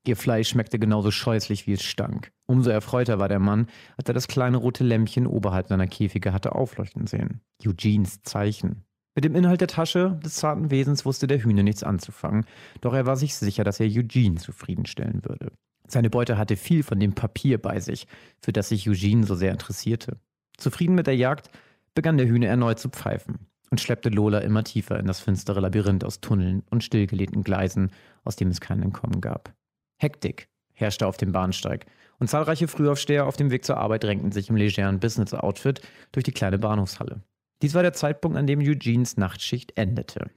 Ihr 0.08 0.16
Fleisch 0.16 0.50
schmeckte 0.50 0.80
genauso 0.80 1.12
scheußlich, 1.12 1.68
wie 1.68 1.74
es 1.74 1.84
stank. 1.84 2.32
Umso 2.48 2.72
erfreuter 2.72 3.20
war 3.20 3.30
der 3.30 3.40
Mann, 3.40 3.68
als 3.98 4.08
er 4.08 4.16
das 4.16 4.28
kleine 4.28 4.58
rote 4.58 4.84
Lämpchen 4.84 5.28
oberhalb 5.28 5.68
seiner 5.68 5.88
Käfige 5.88 6.34
hatte 6.34 6.56
aufleuchten 6.56 7.06
sehen. 7.06 7.42
Eugenes 7.64 8.24
Zeichen. 8.24 8.84
Mit 9.14 9.26
dem 9.26 9.36
Inhalt 9.36 9.62
der 9.62 9.68
Tasche 9.68 10.20
des 10.24 10.36
zarten 10.36 10.72
Wesens 10.72 11.06
wusste 11.06 11.28
der 11.28 11.44
Hühner 11.44 11.64
nichts 11.64 11.84
anzufangen, 11.84 12.46
doch 12.80 12.94
er 12.94 13.06
war 13.06 13.16
sich 13.16 13.36
sicher, 13.36 13.64
dass 13.64 13.80
er 13.80 13.88
Eugene 13.88 14.36
zufriedenstellen 14.36 15.24
würde. 15.24 15.52
Seine 15.88 16.10
Beute 16.10 16.38
hatte 16.38 16.56
viel 16.56 16.84
von 16.84 17.00
dem 17.00 17.14
Papier 17.14 17.62
bei 17.62 17.80
sich, 17.80 18.08
für 18.42 18.54
das 18.54 18.70
sich 18.70 18.90
Eugene 18.90 19.26
so 19.26 19.36
sehr 19.36 19.52
interessierte. 19.52 20.18
Zufrieden 20.58 20.96
mit 20.96 21.08
der 21.08 21.18
Jagd 21.18 21.50
begann 21.94 22.18
der 22.18 22.28
Hühner 22.28 22.48
erneut 22.48 22.80
zu 22.80 22.90
pfeifen 22.90 23.48
und 23.70 23.82
schleppte 23.82 24.10
Lola 24.10 24.40
immer 24.40 24.64
tiefer 24.64 25.00
in 25.00 25.06
das 25.06 25.20
finstere 25.20 25.60
Labyrinth 25.60 26.06
aus 26.06 26.22
Tunneln 26.22 26.64
und 26.70 26.84
stillgelegten 26.84 27.44
Gleisen, 27.44 27.92
aus 28.24 28.38
dem 28.38 28.50
es 28.50 28.62
kein 28.62 28.82
Entkommen 28.82 29.20
gab. 29.20 29.54
Hektik 30.02 30.48
herrschte 30.74 31.06
auf 31.06 31.18
dem 31.18 31.32
Bahnsteig 31.32 31.86
und 32.20 32.28
zahlreiche 32.28 32.68
Frühaufsteher 32.68 33.28
auf 33.28 33.38
dem 33.38 33.52
Weg 33.52 33.64
zur 33.64 33.78
Arbeit 33.78 34.04
drängten 34.04 34.32
sich 34.32 34.50
im 34.50 34.56
legeren 34.56 35.00
Business-Outfit 35.00 35.82
durch 36.12 36.24
die 36.24 36.32
kleine 36.32 36.58
Bahnhofshalle. 36.58 37.22
Dies 37.62 37.76
war 37.76 37.84
der 37.84 37.94
Zeitpunkt, 37.94 38.38
an 38.38 38.48
dem 38.48 38.60
Eugenes 38.60 39.18
Nachtschicht 39.18 39.78
endete. 39.78 40.32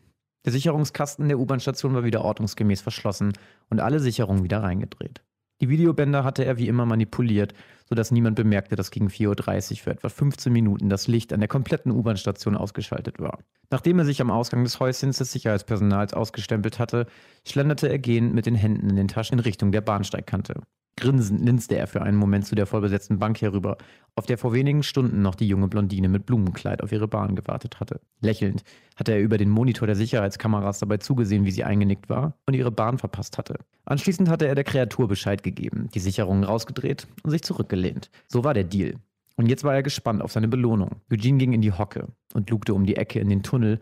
Der 0.44 0.52
Sicherungskasten 0.52 1.28
der 1.28 1.38
U-Bahn-Station 1.38 1.94
war 1.94 2.04
wieder 2.04 2.22
ordnungsgemäß 2.22 2.82
verschlossen 2.82 3.32
und 3.70 3.80
alle 3.80 4.00
Sicherungen 4.00 4.44
wieder 4.44 4.62
reingedreht. 4.62 5.22
Die 5.64 5.70
Videobänder 5.70 6.24
hatte 6.24 6.44
er 6.44 6.58
wie 6.58 6.68
immer 6.68 6.84
manipuliert, 6.84 7.54
sodass 7.88 8.10
niemand 8.10 8.36
bemerkte, 8.36 8.76
dass 8.76 8.90
gegen 8.90 9.08
4.30 9.08 9.70
Uhr 9.70 9.76
für 9.78 9.90
etwa 9.92 10.10
15 10.10 10.52
Minuten 10.52 10.90
das 10.90 11.08
Licht 11.08 11.32
an 11.32 11.40
der 11.40 11.48
kompletten 11.48 11.90
U-Bahn-Station 11.90 12.54
ausgeschaltet 12.54 13.18
war. 13.18 13.38
Nachdem 13.70 13.98
er 13.98 14.04
sich 14.04 14.20
am 14.20 14.30
Ausgang 14.30 14.62
des 14.62 14.78
Häuschens 14.78 15.16
des 15.16 15.32
Sicherheitspersonals 15.32 16.12
ausgestempelt 16.12 16.78
hatte, 16.78 17.06
schlenderte 17.46 17.88
er 17.88 17.98
gehend 17.98 18.34
mit 18.34 18.44
den 18.44 18.56
Händen 18.56 18.90
in 18.90 18.96
den 18.96 19.08
Taschen 19.08 19.38
in 19.38 19.40
Richtung 19.40 19.72
der 19.72 19.80
Bahnsteigkante. 19.80 20.60
Grinsend 20.96 21.44
linste 21.44 21.76
er 21.76 21.86
für 21.86 22.02
einen 22.02 22.16
Moment 22.16 22.46
zu 22.46 22.54
der 22.54 22.66
vollbesetzten 22.66 23.18
Bank 23.18 23.40
herüber, 23.40 23.78
auf 24.14 24.26
der 24.26 24.38
vor 24.38 24.52
wenigen 24.52 24.84
Stunden 24.84 25.22
noch 25.22 25.34
die 25.34 25.48
junge 25.48 25.66
Blondine 25.66 26.08
mit 26.08 26.24
Blumenkleid 26.24 26.82
auf 26.82 26.92
ihre 26.92 27.08
Bahn 27.08 27.34
gewartet 27.34 27.80
hatte. 27.80 28.00
Lächelnd 28.20 28.62
hatte 28.96 29.12
er 29.12 29.20
über 29.20 29.36
den 29.36 29.50
Monitor 29.50 29.86
der 29.86 29.96
Sicherheitskameras 29.96 30.78
dabei 30.78 30.98
zugesehen, 30.98 31.44
wie 31.44 31.50
sie 31.50 31.64
eingenickt 31.64 32.08
war 32.08 32.38
und 32.46 32.54
ihre 32.54 32.70
Bahn 32.70 32.98
verpasst 32.98 33.38
hatte. 33.38 33.58
Anschließend 33.86 34.28
hatte 34.28 34.46
er 34.46 34.54
der 34.54 34.64
Kreatur 34.64 35.08
Bescheid 35.08 35.42
gegeben, 35.42 35.88
die 35.94 36.00
Sicherungen 36.00 36.44
rausgedreht 36.44 37.08
und 37.24 37.30
sich 37.30 37.42
zurückgelehnt. 37.42 38.10
So 38.28 38.44
war 38.44 38.54
der 38.54 38.64
Deal. 38.64 38.94
Und 39.36 39.48
jetzt 39.48 39.64
war 39.64 39.74
er 39.74 39.82
gespannt 39.82 40.22
auf 40.22 40.30
seine 40.30 40.46
Belohnung. 40.46 41.02
Eugene 41.10 41.38
ging 41.38 41.52
in 41.52 41.60
die 41.60 41.72
Hocke 41.72 42.06
und 42.34 42.50
lugte 42.50 42.72
um 42.72 42.86
die 42.86 42.96
Ecke 42.96 43.18
in 43.18 43.28
den 43.28 43.42
Tunnel, 43.42 43.80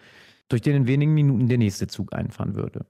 durch 0.48 0.62
den 0.62 0.77
in 0.77 0.87
wenigen 0.87 1.12
Minuten 1.12 1.48
der 1.48 1.59
nächste 1.59 1.88
Zug 1.88 2.14
einfahren 2.14 2.55
würde. 2.55 2.87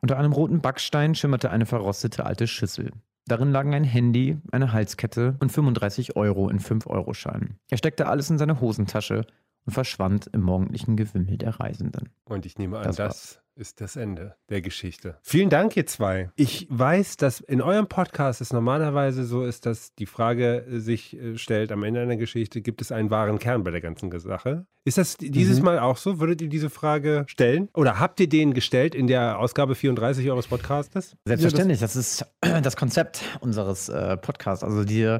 Unter 0.00 0.18
einem 0.18 0.32
roten 0.32 0.60
Backstein 0.60 1.14
schimmerte 1.14 1.50
eine 1.50 1.66
verrostete 1.66 2.24
alte 2.24 2.46
Schüssel. 2.46 2.90
Darin 3.28 3.50
lagen 3.50 3.74
ein 3.74 3.84
Handy, 3.84 4.38
eine 4.52 4.72
Halskette 4.72 5.36
und 5.40 5.50
35 5.50 6.14
Euro 6.16 6.48
in 6.48 6.60
5-Euro-Scheinen. 6.60 7.58
Er 7.68 7.76
steckte 7.76 8.06
alles 8.06 8.30
in 8.30 8.38
seine 8.38 8.60
Hosentasche 8.60 9.26
und 9.64 9.72
verschwand 9.72 10.28
im 10.32 10.42
morgendlichen 10.42 10.96
Gewimmel 10.96 11.36
der 11.36 11.58
Reisenden. 11.58 12.10
Und 12.24 12.46
ich 12.46 12.56
nehme 12.56 12.78
an, 12.78 12.84
Das 12.84 12.96
das, 12.96 13.42
ist 13.56 13.80
das 13.80 13.96
Ende 13.96 14.34
der 14.50 14.60
Geschichte. 14.60 15.16
Vielen 15.22 15.48
Dank, 15.48 15.76
ihr 15.76 15.86
zwei. 15.86 16.30
Ich 16.36 16.66
weiß, 16.70 17.16
dass 17.16 17.40
in 17.40 17.62
eurem 17.62 17.86
Podcast 17.88 18.40
es 18.40 18.52
normalerweise 18.52 19.24
so 19.24 19.44
ist, 19.44 19.64
dass 19.66 19.94
die 19.94 20.06
Frage 20.06 20.64
sich 20.68 21.16
äh, 21.16 21.38
stellt, 21.38 21.72
am 21.72 21.82
Ende 21.82 22.00
einer 22.00 22.16
Geschichte, 22.16 22.60
gibt 22.60 22.82
es 22.82 22.92
einen 22.92 23.10
wahren 23.10 23.38
Kern 23.38 23.64
bei 23.64 23.70
der 23.70 23.80
ganzen 23.80 24.16
Sache? 24.18 24.66
Ist 24.84 24.98
das 24.98 25.16
dieses 25.16 25.58
Mhm. 25.58 25.64
Mal 25.64 25.78
auch 25.80 25.96
so? 25.96 26.20
Würdet 26.20 26.42
ihr 26.42 26.48
diese 26.48 26.70
Frage 26.70 27.24
stellen? 27.26 27.68
Oder 27.74 27.98
habt 27.98 28.20
ihr 28.20 28.28
den 28.28 28.54
gestellt 28.54 28.94
in 28.94 29.06
der 29.08 29.38
Ausgabe 29.38 29.74
34 29.74 30.30
eures 30.30 30.46
Podcastes? 30.46 31.16
Selbstverständlich, 31.24 31.80
das 31.80 31.96
ist 31.96 32.24
das 32.62 32.76
Konzept 32.76 33.22
unseres 33.40 33.88
äh, 33.88 34.16
Podcasts. 34.16 34.62
Also 34.62 34.84
die, 34.84 35.18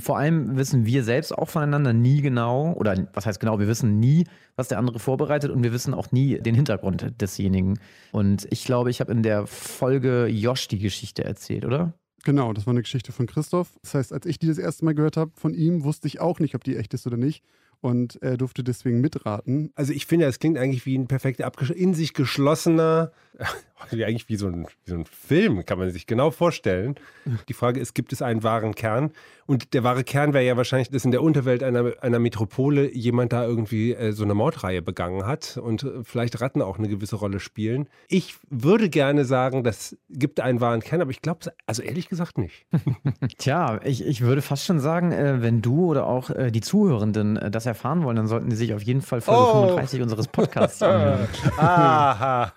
vor 0.00 0.18
allem 0.18 0.56
wissen 0.56 0.86
wir 0.86 1.02
selbst 1.04 1.36
auch 1.36 1.48
voneinander 1.48 1.92
nie 1.92 2.22
genau, 2.22 2.72
oder 2.74 3.08
was 3.12 3.26
heißt 3.26 3.40
genau, 3.40 3.58
wir 3.58 3.68
wissen 3.68 3.98
nie, 3.98 4.24
was 4.54 4.68
der 4.68 4.78
andere 4.78 4.98
vorbereitet 4.98 5.50
und 5.50 5.62
wir 5.62 5.72
wissen 5.72 5.92
auch 5.94 6.12
nie 6.12 6.38
den 6.38 6.54
Hintergrund 6.54 7.12
desjenigen. 7.20 7.78
Und 8.12 8.46
ich 8.50 8.64
glaube, 8.64 8.90
ich 8.90 9.00
habe 9.00 9.12
in 9.12 9.22
der 9.22 9.46
Folge 9.46 10.26
Josh 10.26 10.68
die 10.68 10.78
Geschichte 10.78 11.24
erzählt, 11.24 11.64
oder? 11.64 11.94
Genau, 12.24 12.52
das 12.52 12.66
war 12.66 12.72
eine 12.72 12.82
Geschichte 12.82 13.12
von 13.12 13.26
Christoph. 13.26 13.78
Das 13.82 13.94
heißt, 13.94 14.12
als 14.12 14.26
ich 14.26 14.38
die 14.38 14.48
das 14.48 14.58
erste 14.58 14.84
Mal 14.84 14.94
gehört 14.94 15.16
habe 15.16 15.30
von 15.36 15.54
ihm, 15.54 15.84
wusste 15.84 16.08
ich 16.08 16.20
auch 16.20 16.40
nicht, 16.40 16.54
ob 16.54 16.64
die 16.64 16.76
echt 16.76 16.92
ist 16.94 17.06
oder 17.06 17.16
nicht. 17.16 17.44
Und 17.80 18.20
er 18.22 18.36
durfte 18.36 18.64
deswegen 18.64 19.00
mitraten. 19.00 19.70
Also 19.74 19.92
ich 19.92 20.06
finde, 20.06 20.26
es 20.26 20.38
klingt 20.38 20.58
eigentlich 20.58 20.86
wie 20.86 20.96
ein 20.98 21.06
perfekt 21.06 21.44
abgesch- 21.44 21.70
in 21.70 21.94
sich 21.94 22.14
geschlossener, 22.14 23.12
eigentlich 23.92 24.28
wie 24.28 24.36
so, 24.36 24.46
ein, 24.48 24.66
wie 24.84 24.90
so 24.90 24.96
ein 24.96 25.04
Film, 25.06 25.64
kann 25.64 25.78
man 25.78 25.90
sich 25.90 26.06
genau 26.06 26.30
vorstellen. 26.30 26.96
Die 27.48 27.54
Frage 27.54 27.80
ist, 27.80 27.94
gibt 27.94 28.12
es 28.12 28.22
einen 28.22 28.42
wahren 28.42 28.74
Kern? 28.74 29.10
Und 29.46 29.74
der 29.74 29.84
wahre 29.84 30.02
Kern 30.02 30.32
wäre 30.32 30.44
ja 30.44 30.56
wahrscheinlich, 30.56 30.90
dass 30.90 31.04
in 31.04 31.12
der 31.12 31.22
Unterwelt 31.22 31.62
einer, 31.62 31.92
einer 32.00 32.18
Metropole 32.18 32.92
jemand 32.92 33.32
da 33.32 33.44
irgendwie 33.44 33.94
äh, 33.94 34.12
so 34.12 34.24
eine 34.24 34.34
Mordreihe 34.34 34.82
begangen 34.82 35.24
hat 35.24 35.56
und 35.56 35.84
äh, 35.84 36.02
vielleicht 36.02 36.40
Ratten 36.40 36.62
auch 36.62 36.78
eine 36.78 36.88
gewisse 36.88 37.16
Rolle 37.16 37.38
spielen. 37.38 37.88
Ich 38.08 38.34
würde 38.50 38.88
gerne 38.88 39.24
sagen, 39.24 39.62
das 39.62 39.96
gibt 40.10 40.40
einen 40.40 40.60
wahren 40.60 40.80
Kern, 40.80 41.00
aber 41.00 41.12
ich 41.12 41.22
glaube, 41.22 41.52
also 41.66 41.82
ehrlich 41.82 42.08
gesagt 42.08 42.38
nicht. 42.38 42.66
Tja, 43.38 43.80
ich, 43.84 44.04
ich 44.04 44.20
würde 44.22 44.42
fast 44.42 44.64
schon 44.64 44.80
sagen, 44.80 45.12
äh, 45.12 45.42
wenn 45.42 45.62
du 45.62 45.86
oder 45.86 46.06
auch 46.06 46.30
äh, 46.30 46.50
die 46.50 46.60
Zuhörenden 46.60 47.36
äh, 47.36 47.50
das 47.50 47.66
erfahren 47.66 48.02
wollen, 48.02 48.16
dann 48.16 48.26
sollten 48.26 48.50
sie 48.50 48.56
sich 48.56 48.74
auf 48.74 48.82
jeden 48.82 49.02
Fall 49.02 49.20
Folge 49.20 49.36
Oh. 49.36 49.62
35 49.66 50.02
unseres 50.02 50.28
Podcasts 50.28 50.82
anhören. 50.82 51.28
Aha. 51.58 52.52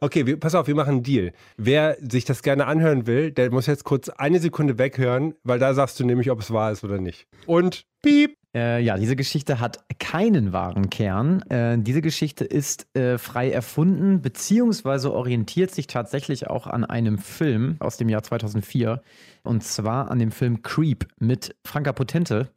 Okay, 0.00 0.26
wir, 0.26 0.38
pass 0.38 0.54
auf, 0.54 0.66
wir 0.66 0.74
machen 0.74 0.90
einen 0.90 1.02
Deal. 1.02 1.32
Wer 1.56 1.96
sich 2.00 2.24
das 2.24 2.42
gerne 2.42 2.66
anhören 2.66 3.06
will, 3.06 3.30
der 3.30 3.50
muss 3.50 3.66
jetzt 3.66 3.84
kurz 3.84 4.08
eine 4.08 4.38
Sekunde 4.38 4.78
weghören, 4.78 5.34
weil 5.44 5.58
da 5.58 5.74
sagst 5.74 5.98
du 6.00 6.04
nämlich, 6.04 6.30
ob 6.30 6.40
es 6.40 6.50
wahr 6.50 6.72
ist 6.72 6.84
oder 6.84 6.98
nicht. 6.98 7.26
Und 7.46 7.86
piep. 8.02 8.36
Äh, 8.54 8.82
ja, 8.82 8.98
diese 8.98 9.16
Geschichte 9.16 9.60
hat 9.60 9.78
keinen 9.98 10.52
wahren 10.52 10.90
Kern. 10.90 11.40
Äh, 11.48 11.78
diese 11.78 12.02
Geschichte 12.02 12.44
ist 12.44 12.86
äh, 12.94 13.16
frei 13.16 13.50
erfunden, 13.50 14.20
beziehungsweise 14.20 15.12
orientiert 15.12 15.70
sich 15.70 15.86
tatsächlich 15.86 16.48
auch 16.48 16.66
an 16.66 16.84
einem 16.84 17.16
Film 17.16 17.76
aus 17.78 17.96
dem 17.96 18.10
Jahr 18.10 18.22
2004. 18.22 19.00
Und 19.42 19.64
zwar 19.64 20.10
an 20.10 20.18
dem 20.18 20.30
Film 20.30 20.62
Creep 20.62 21.06
mit 21.18 21.56
Franka 21.64 21.92
Potente. 21.92 22.50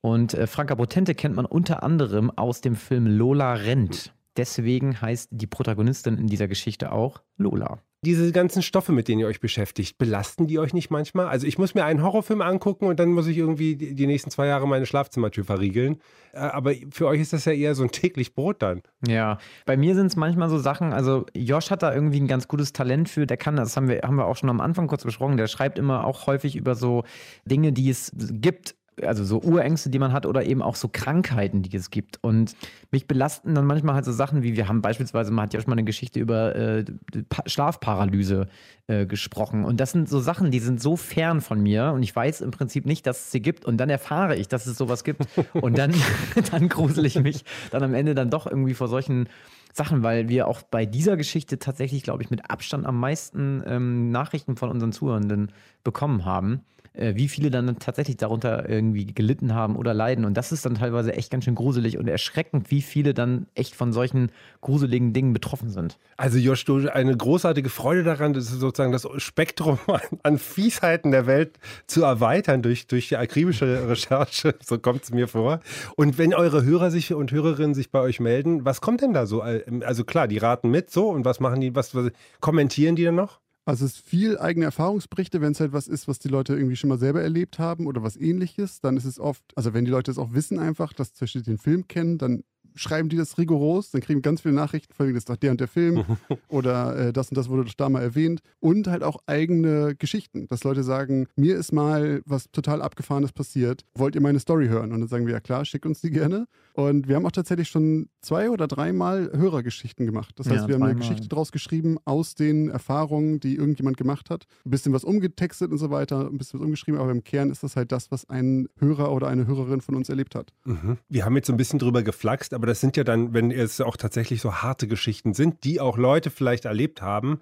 Und 0.00 0.32
äh, 0.32 0.46
Franka 0.46 0.74
Potente 0.74 1.14
kennt 1.14 1.36
man 1.36 1.44
unter 1.44 1.82
anderem 1.82 2.30
aus 2.30 2.62
dem 2.62 2.74
Film 2.74 3.06
Lola 3.06 3.54
rennt. 3.54 4.14
Deswegen 4.36 5.00
heißt 5.00 5.28
die 5.32 5.46
Protagonistin 5.46 6.18
in 6.18 6.26
dieser 6.26 6.48
Geschichte 6.48 6.92
auch 6.92 7.22
Lola. 7.36 7.78
Diese 8.04 8.32
ganzen 8.32 8.60
Stoffe, 8.60 8.92
mit 8.92 9.08
denen 9.08 9.20
ihr 9.20 9.26
euch 9.26 9.40
beschäftigt, 9.40 9.96
belasten 9.96 10.46
die 10.46 10.58
euch 10.58 10.74
nicht 10.74 10.90
manchmal? 10.90 11.26
Also 11.26 11.46
ich 11.46 11.56
muss 11.56 11.74
mir 11.74 11.86
einen 11.86 12.02
Horrorfilm 12.02 12.42
angucken 12.42 12.86
und 12.86 13.00
dann 13.00 13.12
muss 13.12 13.26
ich 13.26 13.38
irgendwie 13.38 13.76
die, 13.76 14.06
nächsten 14.06 14.30
zwei 14.30 14.46
Jahre 14.46 14.68
meine 14.68 14.84
Schlafzimmertür 14.84 15.44
verriegeln. 15.44 15.96
Äh, 16.34 16.40
aber 16.40 16.74
für 16.90 17.06
euch 17.06 17.22
ist 17.22 17.32
das 17.32 17.46
ja 17.46 17.52
eher 17.52 17.74
so 17.74 17.82
ein 17.82 17.90
täglich 17.90 18.34
Brot 18.34 18.60
dann. 18.60 18.82
Ja, 19.06 19.38
bei 19.64 19.78
mir 19.78 19.94
sind 19.94 20.08
es 20.08 20.16
manchmal 20.16 20.50
so 20.50 20.58
Sachen, 20.58 20.92
also 20.92 21.24
Josh 21.34 21.70
hat 21.70 21.82
da 21.82 21.94
irgendwie 21.94 22.20
ein 22.20 22.28
ganz 22.28 22.46
gutes 22.46 22.74
Talent 22.74 23.08
für, 23.08 23.26
der 23.26 23.38
kann 23.38 23.56
das, 23.56 23.74
haben 23.74 23.88
wir, 23.88 24.02
haben 24.02 24.16
wir 24.16 24.26
auch 24.26 24.36
schon 24.36 24.50
am 24.50 24.60
Anfang 24.60 24.86
kurz 24.86 25.04
besprochen, 25.04 25.38
der 25.38 25.46
schreibt 25.46 25.78
immer 25.78 26.04
auch 26.04 26.26
häufig 26.26 26.56
über 26.56 26.74
so 26.74 27.04
Dinge, 27.46 27.72
die 27.72 27.88
es 27.88 28.12
gibt, 28.14 28.74
also 29.02 29.24
so 29.24 29.40
Urängste, 29.40 29.90
die 29.90 29.98
man 29.98 30.12
hat 30.12 30.26
oder 30.26 30.44
eben 30.44 30.62
auch 30.62 30.76
so 30.76 30.88
Krankheiten, 30.88 31.62
die 31.62 31.76
es 31.76 31.90
gibt. 31.90 32.22
Und 32.22 32.54
mich 32.90 33.06
belasten 33.06 33.54
dann 33.54 33.66
manchmal 33.66 33.94
halt 33.96 34.04
so 34.04 34.12
Sachen 34.12 34.42
wie, 34.42 34.56
wir 34.56 34.68
haben 34.68 34.82
beispielsweise, 34.82 35.32
man 35.32 35.44
hat 35.44 35.54
ja 35.54 35.60
schon 35.60 35.70
mal 35.70 35.74
eine 35.74 35.84
Geschichte 35.84 36.20
über 36.20 36.54
äh, 36.54 36.84
Pa- 37.28 37.42
Schlafparalyse 37.46 38.48
äh, 38.86 39.06
gesprochen. 39.06 39.64
Und 39.64 39.80
das 39.80 39.92
sind 39.92 40.08
so 40.08 40.20
Sachen, 40.20 40.50
die 40.50 40.60
sind 40.60 40.80
so 40.80 40.96
fern 40.96 41.40
von 41.40 41.60
mir 41.62 41.92
und 41.94 42.02
ich 42.02 42.14
weiß 42.14 42.40
im 42.40 42.50
Prinzip 42.50 42.86
nicht, 42.86 43.06
dass 43.06 43.20
es 43.26 43.30
sie 43.30 43.40
gibt. 43.40 43.64
Und 43.64 43.78
dann 43.78 43.90
erfahre 43.90 44.36
ich, 44.36 44.48
dass 44.48 44.66
es 44.66 44.76
sowas 44.78 45.04
gibt. 45.04 45.26
Und 45.54 45.78
dann, 45.78 45.92
dann 46.50 46.68
grusel 46.68 47.04
ich 47.06 47.18
mich 47.20 47.44
dann 47.70 47.82
am 47.82 47.94
Ende 47.94 48.14
dann 48.14 48.30
doch 48.30 48.46
irgendwie 48.46 48.74
vor 48.74 48.88
solchen 48.88 49.28
Sachen, 49.72 50.04
weil 50.04 50.28
wir 50.28 50.46
auch 50.46 50.62
bei 50.62 50.86
dieser 50.86 51.16
Geschichte 51.16 51.58
tatsächlich, 51.58 52.04
glaube 52.04 52.22
ich, 52.22 52.30
mit 52.30 52.48
Abstand 52.48 52.86
am 52.86 53.00
meisten 53.00 53.62
ähm, 53.66 54.10
Nachrichten 54.10 54.56
von 54.56 54.70
unseren 54.70 54.92
Zuhörenden 54.92 55.50
bekommen 55.82 56.24
haben. 56.24 56.60
Äh, 56.96 57.16
wie 57.16 57.28
viele 57.28 57.50
dann 57.50 57.76
tatsächlich 57.80 58.16
darunter 58.18 58.68
irgendwie 58.68 59.06
gelitten 59.06 59.52
haben 59.52 59.74
oder 59.74 59.92
leiden. 59.92 60.24
Und 60.24 60.34
das 60.34 60.52
ist 60.52 60.64
dann 60.64 60.76
teilweise 60.76 61.12
echt 61.12 61.30
ganz 61.30 61.44
schön 61.44 61.56
gruselig 61.56 61.98
und 61.98 62.06
erschreckend, 62.06 62.70
wie 62.70 62.82
viele 62.82 63.14
dann 63.14 63.46
echt 63.56 63.74
von 63.74 63.92
solchen 63.92 64.30
gruseligen 64.60 65.12
Dingen 65.12 65.32
betroffen 65.32 65.70
sind. 65.70 65.98
Also 66.16 66.38
Josh, 66.38 66.64
du 66.64 66.88
eine 66.88 67.16
großartige 67.16 67.68
Freude 67.68 68.04
daran, 68.04 68.32
das 68.32 68.44
ist 68.44 68.60
sozusagen 68.60 68.92
das 68.92 69.08
Spektrum 69.16 69.80
an, 69.88 70.00
an 70.22 70.38
Fiesheiten 70.38 71.10
der 71.10 71.26
Welt 71.26 71.58
zu 71.88 72.04
erweitern 72.04 72.62
durch, 72.62 72.86
durch 72.86 73.08
die 73.08 73.16
akribische 73.16 73.88
Recherche. 73.88 74.54
So 74.64 74.78
kommt 74.78 75.02
es 75.02 75.10
mir 75.10 75.26
vor. 75.26 75.58
Und 75.96 76.16
wenn 76.16 76.32
eure 76.32 76.62
Hörer 76.62 76.92
sich 76.92 77.12
und 77.12 77.32
Hörerinnen 77.32 77.74
sich 77.74 77.90
bei 77.90 78.00
euch 78.00 78.20
melden, 78.20 78.64
was 78.64 78.80
kommt 78.80 79.00
denn 79.00 79.12
da 79.12 79.26
so? 79.26 79.40
Also 79.40 80.04
klar, 80.04 80.28
die 80.28 80.38
raten 80.38 80.70
mit 80.70 80.90
so 80.90 81.08
und 81.08 81.24
was 81.24 81.40
machen 81.40 81.60
die, 81.60 81.74
was, 81.74 81.92
was 81.96 82.12
kommentieren 82.38 82.94
die 82.94 83.04
dann 83.04 83.16
noch? 83.16 83.40
Also 83.66 83.86
es 83.86 83.94
ist 83.94 84.06
viel 84.06 84.38
eigene 84.38 84.66
Erfahrungsberichte, 84.66 85.40
wenn 85.40 85.52
es 85.52 85.60
halt 85.60 85.72
was 85.72 85.88
ist, 85.88 86.06
was 86.06 86.18
die 86.18 86.28
Leute 86.28 86.54
irgendwie 86.54 86.76
schon 86.76 86.88
mal 86.88 86.98
selber 86.98 87.22
erlebt 87.22 87.58
haben 87.58 87.86
oder 87.86 88.02
was 88.02 88.16
ähnliches, 88.16 88.80
dann 88.80 88.96
ist 88.98 89.06
es 89.06 89.18
oft, 89.18 89.42
also 89.56 89.72
wenn 89.72 89.86
die 89.86 89.90
Leute 89.90 90.10
es 90.10 90.18
auch 90.18 90.34
wissen 90.34 90.58
einfach, 90.58 90.92
dass 90.92 91.14
zum 91.14 91.24
Beispiel 91.24 91.42
den 91.42 91.58
Film 91.58 91.88
kennen, 91.88 92.18
dann 92.18 92.44
schreiben 92.74 93.08
die 93.08 93.16
das 93.16 93.38
rigoros, 93.38 93.90
dann 93.90 94.00
kriegen 94.00 94.22
ganz 94.22 94.40
viele 94.40 94.54
Nachrichten, 94.54 94.92
von 94.94 95.06
wegen, 95.06 95.14
das 95.14 95.22
ist 95.22 95.30
doch 95.30 95.36
der 95.36 95.50
und 95.50 95.60
der 95.60 95.68
Film 95.68 96.04
oder 96.48 96.96
äh, 96.96 97.12
das 97.12 97.30
und 97.30 97.36
das 97.36 97.48
wurde 97.48 97.64
doch 97.64 97.74
da 97.74 97.88
mal 97.88 98.02
erwähnt 98.02 98.40
und 98.60 98.86
halt 98.88 99.02
auch 99.02 99.18
eigene 99.26 99.94
Geschichten, 99.96 100.46
dass 100.48 100.64
Leute 100.64 100.82
sagen, 100.82 101.26
mir 101.36 101.56
ist 101.56 101.72
mal 101.72 102.22
was 102.24 102.50
total 102.50 102.82
abgefahrenes 102.82 103.32
passiert, 103.32 103.84
wollt 103.94 104.14
ihr 104.14 104.20
meine 104.20 104.40
Story 104.40 104.68
hören? 104.68 104.92
Und 104.92 105.00
dann 105.00 105.08
sagen 105.08 105.26
wir, 105.26 105.34
ja 105.34 105.40
klar, 105.40 105.64
schick 105.64 105.84
uns 105.86 106.00
die 106.00 106.10
gerne. 106.10 106.46
Und 106.74 107.08
wir 107.08 107.16
haben 107.16 107.26
auch 107.26 107.32
tatsächlich 107.32 107.68
schon 107.68 108.08
zwei 108.20 108.50
oder 108.50 108.66
dreimal 108.66 109.30
Hörergeschichten 109.32 110.06
gemacht. 110.06 110.34
Das 110.36 110.48
heißt, 110.48 110.62
Ja, 110.62 110.68
wir 110.68 110.74
haben 110.74 110.82
eine. 110.82 110.94
Geschichte 110.94 111.28
draus 111.28 111.52
geschrieben 111.52 111.98
aus 112.04 112.34
den 112.34 112.68
Erfahrungen, 112.68 113.38
die 113.40 113.56
irgendjemand 113.56 113.96
gemacht 113.96 114.30
hat. 114.30 114.46
Ein 114.64 114.70
bisschen 114.70 114.92
was 114.92 115.04
umgetextet 115.04 115.70
und 115.70 115.78
so 115.78 115.90
weiter, 115.90 116.28
ein 116.30 116.38
bisschen 116.38 116.60
was 116.60 116.64
umgeschrieben, 116.64 117.00
aber 117.00 117.10
im 117.10 117.22
Kern 117.22 117.50
ist 117.50 117.62
das 117.62 117.76
halt 117.76 117.92
das, 117.92 118.10
was 118.10 118.28
ein 118.28 118.68
Hörer 118.78 119.12
oder 119.12 119.28
eine 119.28 119.46
Hörerin 119.46 119.80
von 119.80 119.94
uns 119.94 120.08
erlebt 120.08 120.34
hat. 120.34 120.52
Mhm. 120.64 120.98
Wir 121.08 121.24
haben 121.24 121.36
jetzt 121.36 121.46
so 121.46 121.52
ein 121.52 121.56
bisschen 121.56 121.78
drüber 121.78 122.02
geflaxt, 122.02 122.54
aber 122.54 122.63
das 122.66 122.80
sind 122.80 122.96
ja 122.96 123.04
dann, 123.04 123.34
wenn 123.34 123.50
es 123.50 123.80
auch 123.80 123.96
tatsächlich 123.96 124.40
so 124.40 124.54
harte 124.56 124.86
Geschichten 124.86 125.34
sind, 125.34 125.64
die 125.64 125.80
auch 125.80 125.96
Leute 125.96 126.30
vielleicht 126.30 126.64
erlebt 126.64 127.02
haben, 127.02 127.40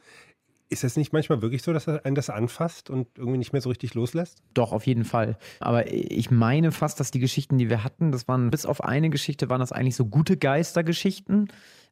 ist 0.72 0.84
es 0.84 0.96
nicht 0.96 1.12
manchmal 1.12 1.42
wirklich 1.42 1.62
so, 1.62 1.72
dass 1.72 1.86
einen 1.86 2.14
das 2.14 2.30
anfasst 2.30 2.88
und 2.88 3.06
irgendwie 3.16 3.36
nicht 3.38 3.52
mehr 3.52 3.60
so 3.60 3.68
richtig 3.68 3.92
loslässt? 3.94 4.42
Doch, 4.54 4.72
auf 4.72 4.86
jeden 4.86 5.04
Fall. 5.04 5.36
Aber 5.60 5.92
ich 5.92 6.30
meine 6.30 6.72
fast, 6.72 6.98
dass 6.98 7.10
die 7.10 7.20
Geschichten, 7.20 7.58
die 7.58 7.68
wir 7.68 7.84
hatten, 7.84 8.10
das 8.10 8.26
waren 8.26 8.50
bis 8.50 8.64
auf 8.64 8.82
eine 8.82 9.10
Geschichte, 9.10 9.50
waren 9.50 9.60
das 9.60 9.70
eigentlich 9.70 9.96
so 9.96 10.06
gute 10.06 10.38
Geistergeschichten. 10.38 11.48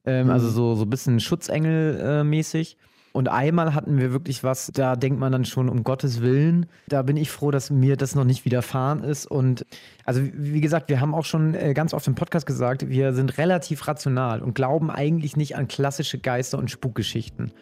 Ähm, 0.07 0.31
Also 0.31 0.49
so, 0.49 0.75
so 0.75 0.85
ein 0.85 0.91
bisschen 0.91 1.21
Schutzengel-mäßig. 1.21 2.77
Und 3.13 3.29
einmal 3.29 3.75
hatten 3.75 3.99
wir 3.99 4.13
wirklich 4.13 4.45
was, 4.45 4.71
da 4.73 4.95
denkt 4.95 5.19
man 5.19 5.33
dann 5.33 5.45
schon, 5.45 5.69
um 5.69 5.83
Gottes 5.83 6.21
Willen. 6.21 6.67
Da 6.89 7.03
bin 7.03 7.17
ich 7.17 7.31
froh, 7.31 7.51
dass 7.51 7.71
mir 7.71 7.97
das 7.97 8.15
noch 8.15 8.25
nicht 8.25 8.45
widerfahren 8.45 9.03
ist. 9.03 9.27
Und 9.27 9.67
also, 10.05 10.21
wie 10.33 10.61
gesagt, 10.61 10.89
wir 10.89 11.01
haben 11.01 11.15
auch 11.15 11.25
schon 11.25 11.55
äh, 11.55 11.75
ganz 11.75 11.93
oft 11.93 12.07
im 12.07 12.15
Podcast 12.15 12.47
gesagt, 12.47 12.89
wir 12.89 13.13
sind 13.13 13.39
relativ 13.39 13.89
rational 13.89 14.43
und 14.43 14.55
glauben 14.55 14.91
eigentlich 14.91 15.37
nicht 15.37 15.57
an 15.57 15.67
klassische 15.67 16.19
Geister- 16.19 16.59
und 16.59 16.71
Spukgeschichten. 16.71 17.53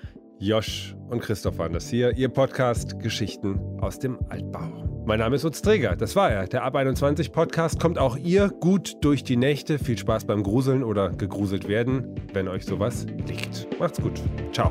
Josh 0.41 0.95
und 1.09 1.21
Christoph 1.21 1.59
waren 1.59 1.73
das 1.73 1.89
hier, 1.89 2.17
ihr 2.17 2.29
Podcast 2.29 3.01
Geschichten 3.01 3.59
aus 3.81 3.99
dem 3.99 4.19
Altbau. 4.29 5.03
Mein 5.05 5.19
Name 5.19 5.37
ist 5.37 5.45
Utz 5.45 5.63
Träger, 5.63 5.97
das 5.97 6.15
war 6.15 6.31
er. 6.31 6.47
Der 6.47 6.63
Ab 6.63 6.77
21 6.77 7.33
Podcast 7.33 7.81
kommt 7.81 7.99
auch 7.99 8.17
ihr 8.17 8.49
gut 8.49 8.97
durch 9.01 9.25
die 9.25 9.37
Nächte. 9.37 9.79
Viel 9.79 9.99
Spaß 9.99 10.27
beim 10.27 10.43
Gruseln 10.43 10.85
oder 10.85 11.11
gegruselt 11.11 11.67
werden, 11.67 12.15
wenn 12.35 12.47
euch 12.47 12.67
sowas 12.67 13.07
liegt. 13.27 13.67
Macht's 13.81 14.01
gut. 14.01 14.21
Ciao. 14.53 14.71